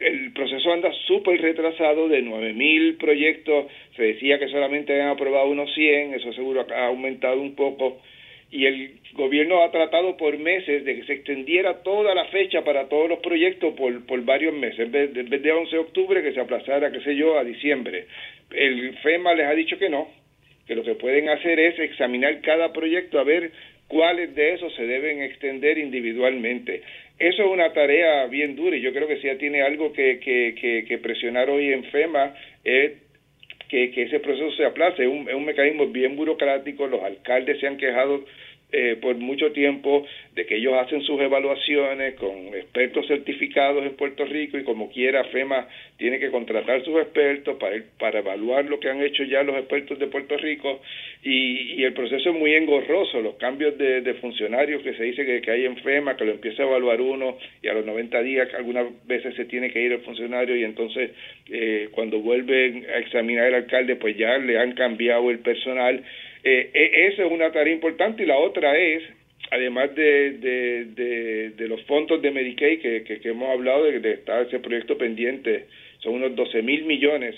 el 0.00 0.32
proceso 0.32 0.72
anda 0.72 0.92
súper 1.06 1.40
retrasado 1.40 2.08
de 2.08 2.22
9000 2.22 2.96
proyectos. 2.96 3.66
Se 3.96 4.02
decía 4.02 4.38
que 4.38 4.48
solamente 4.48 4.92
habían 4.92 5.10
aprobado 5.10 5.48
unos 5.48 5.72
100 5.74 6.14
eso 6.14 6.32
seguro 6.32 6.66
ha 6.68 6.86
aumentado 6.86 7.40
un 7.40 7.54
poco. 7.54 8.00
Y 8.50 8.66
el 8.66 9.00
gobierno 9.14 9.62
ha 9.62 9.70
tratado 9.70 10.16
por 10.18 10.36
meses 10.38 10.84
de 10.84 10.96
que 10.96 11.04
se 11.04 11.14
extendiera 11.14 11.82
toda 11.82 12.14
la 12.14 12.26
fecha 12.26 12.62
para 12.62 12.88
todos 12.88 13.08
los 13.08 13.20
proyectos 13.20 13.74
por, 13.74 14.04
por 14.04 14.22
varios 14.24 14.52
meses, 14.52 14.80
en 14.80 14.92
vez, 14.92 15.16
en 15.16 15.30
vez 15.30 15.42
de 15.42 15.52
11 15.52 15.70
de 15.70 15.78
octubre 15.78 16.22
que 16.22 16.32
se 16.32 16.40
aplazara, 16.40 16.92
qué 16.92 17.00
sé 17.00 17.16
yo, 17.16 17.38
a 17.38 17.44
diciembre. 17.44 18.06
El 18.50 18.98
FEMA 18.98 19.32
les 19.32 19.46
ha 19.46 19.54
dicho 19.54 19.78
que 19.78 19.88
no, 19.88 20.08
que 20.66 20.74
lo 20.74 20.84
que 20.84 20.94
pueden 20.96 21.30
hacer 21.30 21.58
es 21.60 21.78
examinar 21.78 22.42
cada 22.42 22.72
proyecto 22.74 23.18
a 23.18 23.24
ver 23.24 23.52
cuáles 23.88 24.34
de 24.34 24.54
esos 24.54 24.74
se 24.74 24.86
deben 24.86 25.22
extender 25.22 25.78
individualmente. 25.78 26.82
Eso 27.18 27.44
es 27.44 27.50
una 27.50 27.72
tarea 27.72 28.26
bien 28.26 28.56
dura 28.56 28.76
y 28.76 28.80
yo 28.80 28.92
creo 28.92 29.06
que 29.06 29.18
si 29.18 29.26
ya 29.26 29.36
tiene 29.36 29.62
algo 29.62 29.92
que, 29.92 30.18
que, 30.18 30.84
que, 30.88 30.98
presionar 30.98 31.50
hoy 31.50 31.72
en 31.72 31.84
FEMA 31.84 32.34
es 32.64 32.92
que, 33.68 33.90
que 33.90 34.02
ese 34.02 34.20
proceso 34.20 34.50
se 34.52 34.64
aplace. 34.64 35.02
Es 35.02 35.08
un, 35.08 35.28
es 35.28 35.34
un 35.34 35.44
mecanismo 35.44 35.86
bien 35.86 36.16
burocrático, 36.16 36.86
los 36.86 37.02
alcaldes 37.02 37.60
se 37.60 37.66
han 37.66 37.76
quejado 37.76 38.24
eh, 38.72 38.96
por 39.00 39.14
mucho 39.16 39.52
tiempo 39.52 40.06
de 40.34 40.46
que 40.46 40.56
ellos 40.56 40.72
hacen 40.74 41.02
sus 41.02 41.20
evaluaciones 41.20 42.14
con 42.14 42.54
expertos 42.54 43.06
certificados 43.06 43.84
en 43.84 43.96
Puerto 43.96 44.24
Rico 44.24 44.56
y 44.56 44.64
como 44.64 44.90
quiera 44.90 45.24
FEMA 45.24 45.68
tiene 45.98 46.18
que 46.18 46.30
contratar 46.30 46.82
sus 46.82 46.96
expertos 46.96 47.58
para, 47.58 47.76
para 47.98 48.20
evaluar 48.20 48.64
lo 48.64 48.80
que 48.80 48.88
han 48.88 49.02
hecho 49.02 49.24
ya 49.24 49.42
los 49.42 49.56
expertos 49.56 49.98
de 49.98 50.06
Puerto 50.06 50.36
Rico. 50.38 50.80
Y, 51.22 51.74
y 51.74 51.84
el 51.84 51.92
proceso 51.92 52.30
es 52.30 52.34
muy 52.34 52.54
engorroso, 52.54 53.20
los 53.20 53.34
cambios 53.34 53.76
de, 53.78 54.00
de 54.00 54.14
funcionarios 54.14 54.82
que 54.82 54.94
se 54.94 55.04
dice 55.04 55.24
que, 55.26 55.42
que, 55.42 55.50
hay 55.50 55.66
en 55.66 55.76
FEMA, 55.76 56.16
que 56.16 56.24
lo 56.24 56.32
empieza 56.32 56.62
a 56.62 56.66
evaluar 56.66 57.00
uno 57.00 57.36
y 57.62 57.68
a 57.68 57.74
los 57.74 57.84
90 57.84 58.22
días 58.22 58.48
algunas 58.54 58.86
veces 59.06 59.34
se 59.36 59.44
tiene 59.44 59.70
que 59.70 59.80
ir 59.80 59.92
el 59.92 60.00
funcionario 60.00 60.56
y 60.56 60.64
entonces 60.64 61.10
eh, 61.50 61.88
cuando 61.92 62.20
vuelven 62.20 62.86
a 62.92 62.98
examinar 62.98 63.48
el 63.48 63.54
alcalde 63.54 63.96
pues 63.96 64.16
ya 64.16 64.38
le 64.38 64.58
han 64.58 64.72
cambiado 64.72 65.30
el 65.30 65.40
personal 65.40 66.02
eh, 66.44 66.70
e, 66.72 67.06
esa 67.08 67.24
es 67.24 67.30
una 67.30 67.52
tarea 67.52 67.72
importante 67.72 68.22
y 68.22 68.26
la 68.26 68.38
otra 68.38 68.76
es, 68.76 69.02
además 69.50 69.94
de, 69.94 70.32
de, 70.38 71.50
de, 71.50 71.68
los 71.68 71.82
fondos 71.84 72.20
de 72.20 72.30
Medicaid 72.30 72.80
que, 72.80 73.04
que, 73.04 73.28
hemos 73.28 73.48
hablado 73.50 73.84
de, 73.84 74.00
de 74.00 74.12
estar 74.12 74.46
ese 74.46 74.58
proyecto 74.58 74.98
pendiente, 74.98 75.66
son 76.00 76.14
unos 76.14 76.34
12 76.34 76.62
mil 76.62 76.84
millones 76.84 77.36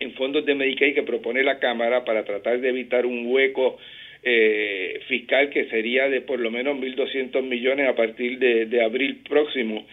en 0.00 0.12
fondos 0.14 0.44
de 0.44 0.54
Medicaid 0.54 0.94
que 0.94 1.02
propone 1.02 1.42
la 1.42 1.58
Cámara 1.58 2.04
para 2.04 2.24
tratar 2.24 2.60
de 2.60 2.68
evitar 2.68 3.06
un 3.06 3.26
hueco 3.26 3.78
eh, 4.22 5.00
fiscal 5.08 5.50
que 5.50 5.66
sería 5.66 6.08
de 6.08 6.20
por 6.20 6.40
lo 6.40 6.50
menos 6.50 6.76
1.200 6.76 7.42
millones 7.42 7.88
a 7.88 7.94
partir 7.94 8.38
de, 8.38 8.66
de 8.66 8.82
abril 8.82 9.22
próximo 9.28 9.86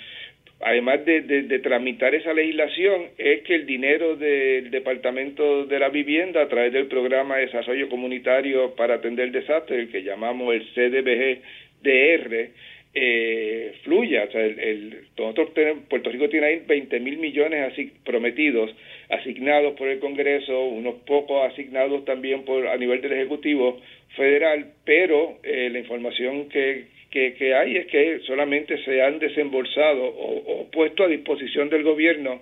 además 0.66 1.06
de, 1.06 1.22
de, 1.22 1.60
tramitar 1.60 2.16
esa 2.16 2.34
legislación, 2.34 3.08
es 3.18 3.42
que 3.42 3.56
el 3.56 3.66
dinero 3.66 4.16
del 4.16 4.72
Departamento 4.72 5.66
de 5.66 5.80
la 5.80 5.90
Vivienda, 5.90 6.42
a 6.42 6.48
través 6.48 6.74
del 6.74 6.88
Programa 6.88 7.38
de 7.38 7.48
Desarrollo 7.48 7.90
Comunitario 7.90 8.76
para 8.76 8.96
Atender 8.96 9.32
Desastres, 9.32 9.80
el 9.80 9.90
que 9.90 10.04
llamamos 10.04 10.54
el 10.54 10.66
CDBG-DR, 10.74 12.52
eh, 12.96 13.74
fluya. 13.84 14.26
O 14.26 14.32
sea, 14.32 14.46
el, 14.46 14.60
el, 14.60 14.98
nosotros 15.18 15.50
Puerto 15.90 16.10
Rico 16.10 16.30
tiene 16.30 16.48
ahí 16.48 16.64
20 16.66 17.00
mil 17.00 17.18
millones 17.18 17.72
así, 17.72 17.92
prometidos, 18.06 18.74
asignados 19.10 19.74
por 19.74 19.88
el 19.88 20.00
Congreso, 20.00 20.66
unos 20.66 20.96
pocos 21.06 21.52
asignados 21.52 22.06
también 22.06 22.46
por 22.46 22.68
a 22.68 22.78
nivel 22.78 23.02
del 23.02 23.14
Ejecutivo 23.14 23.82
Federal, 24.16 24.68
pero 24.86 25.40
eh, 25.44 25.70
la 25.72 25.80
información 25.80 26.50
que, 26.50 26.86
que, 27.14 27.54
hay 27.54 27.78
es 27.78 27.86
que 27.88 28.20
solamente 28.26 28.78
se 28.84 29.02
han 29.04 29.20
desembolsado 29.20 30.04
o, 30.04 30.68
puesto 30.72 31.04
a 31.04 31.08
disposición 31.08 31.70
del 31.70 31.84
gobierno 31.84 32.42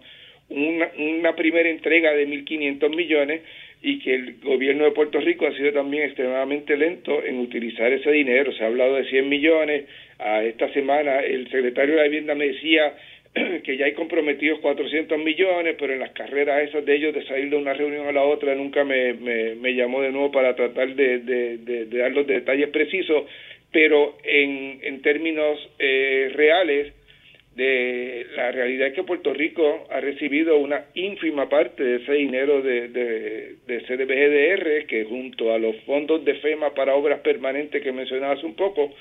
una, 0.49 1.35
primera 1.35 1.69
entrega 1.69 2.13
de 2.13 2.27
1.500 2.27 2.95
millones 2.95 3.41
y 3.81 3.99
que 3.99 4.13
el 4.13 4.35
gobierno 4.41 4.85
de 4.85 4.91
Puerto 4.91 5.19
Rico 5.19 5.47
ha 5.47 5.55
sido 5.55 5.71
también 5.71 6.03
extremadamente 6.03 6.77
lento 6.77 7.23
en 7.23 7.39
utilizar 7.39 7.91
ese 7.91 8.11
dinero. 8.11 8.51
Se 8.53 8.63
ha 8.63 8.67
hablado 8.67 8.95
de 8.95 9.05
100 9.05 9.27
millones. 9.29 9.85
A 10.19 10.43
esta 10.43 10.71
semana 10.71 11.19
el 11.21 11.49
secretario 11.49 11.95
de 11.95 12.01
la 12.01 12.07
vivienda 12.07 12.35
me 12.35 12.47
decía 12.47 12.93
que 13.63 13.77
ya 13.77 13.85
hay 13.85 13.93
comprometidos 13.93 14.59
400 14.59 15.17
millones, 15.17 15.75
pero 15.79 15.93
en 15.93 15.99
las 15.99 16.11
carreras 16.11 16.67
esas 16.67 16.85
de 16.85 16.95
ellos 16.95 17.13
de 17.15 17.23
salir 17.23 17.49
de 17.49 17.55
una 17.55 17.73
reunión 17.73 18.07
a 18.07 18.11
la 18.11 18.23
otra 18.23 18.53
nunca 18.53 18.83
me, 18.83 19.13
me, 19.13 19.55
me 19.55 19.73
llamó 19.73 20.01
de 20.01 20.11
nuevo 20.11 20.31
para 20.31 20.55
tratar 20.55 20.93
de, 20.95 21.19
de 21.19 21.85
dar 21.85 22.11
los 22.11 22.27
detalles 22.27 22.69
precisos 22.69 23.23
pero 23.71 24.17
en, 24.23 24.79
en 24.83 25.01
términos 25.01 25.57
eh, 25.79 26.31
reales, 26.35 26.93
de 27.55 28.27
la 28.35 28.51
realidad 28.51 28.87
es 28.87 28.93
que 28.93 29.03
Puerto 29.03 29.33
Rico 29.33 29.85
ha 29.89 29.99
recibido 29.99 30.57
una 30.57 30.85
ínfima 30.93 31.49
parte 31.49 31.83
de 31.83 31.95
ese 31.97 32.13
dinero 32.13 32.61
de, 32.61 32.87
de, 32.87 33.55
de 33.67 33.81
CDBGDR, 33.81 34.87
que 34.87 35.05
junto 35.05 35.53
a 35.53 35.57
los 35.59 35.75
fondos 35.85 36.23
de 36.23 36.35
FEMA 36.35 36.73
para 36.73 36.95
obras 36.95 37.19
permanentes 37.19 37.83
que 37.83 37.91
mencionaba 37.91 38.33
hace 38.33 38.45
un 38.45 38.55
poco, 38.55 38.93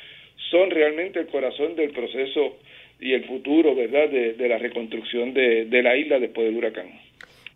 son 0.50 0.70
realmente 0.70 1.20
el 1.20 1.28
corazón 1.28 1.76
del 1.76 1.90
proceso 1.90 2.58
y 2.98 3.12
el 3.12 3.24
futuro, 3.26 3.74
¿verdad?, 3.74 4.08
de, 4.10 4.34
de 4.34 4.48
la 4.48 4.58
reconstrucción 4.58 5.32
de, 5.32 5.66
de 5.66 5.82
la 5.82 5.96
isla 5.96 6.18
después 6.18 6.46
del 6.46 6.56
huracán. 6.56 6.90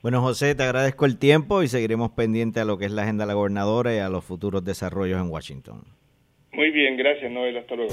Bueno, 0.00 0.20
José, 0.20 0.54
te 0.54 0.62
agradezco 0.62 1.06
el 1.06 1.18
tiempo 1.18 1.62
y 1.62 1.68
seguiremos 1.68 2.12
pendientes 2.12 2.62
a 2.62 2.66
lo 2.66 2.78
que 2.78 2.84
es 2.84 2.92
la 2.92 3.02
agenda 3.02 3.24
de 3.24 3.28
la 3.28 3.34
gobernadora 3.34 3.94
y 3.94 3.98
a 3.98 4.08
los 4.08 4.24
futuros 4.24 4.64
desarrollos 4.64 5.20
en 5.20 5.28
Washington. 5.28 5.82
Muy 6.54 6.70
bien, 6.70 6.96
gracias 6.96 7.30
Noel, 7.30 7.56
hasta 7.56 7.74
luego. 7.74 7.92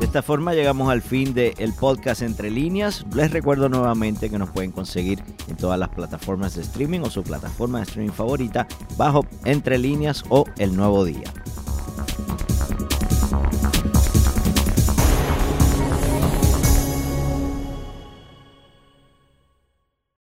De 0.00 0.06
esta 0.06 0.22
forma 0.22 0.54
llegamos 0.54 0.90
al 0.90 1.02
fin 1.02 1.34
del 1.34 1.54
el 1.58 1.72
podcast 1.72 2.22
Entre 2.22 2.50
Líneas. 2.50 3.04
Les 3.14 3.32
recuerdo 3.32 3.68
nuevamente 3.68 4.30
que 4.30 4.38
nos 4.38 4.50
pueden 4.50 4.70
conseguir 4.70 5.18
en 5.48 5.56
todas 5.56 5.78
las 5.78 5.88
plataformas 5.88 6.54
de 6.54 6.62
streaming 6.62 7.00
o 7.00 7.10
su 7.10 7.22
plataforma 7.24 7.78
de 7.78 7.84
streaming 7.84 8.12
favorita 8.12 8.66
bajo 8.96 9.26
Entre 9.44 9.76
Líneas 9.76 10.24
o 10.28 10.44
El 10.58 10.76
Nuevo 10.76 11.04
Día. 11.04 11.32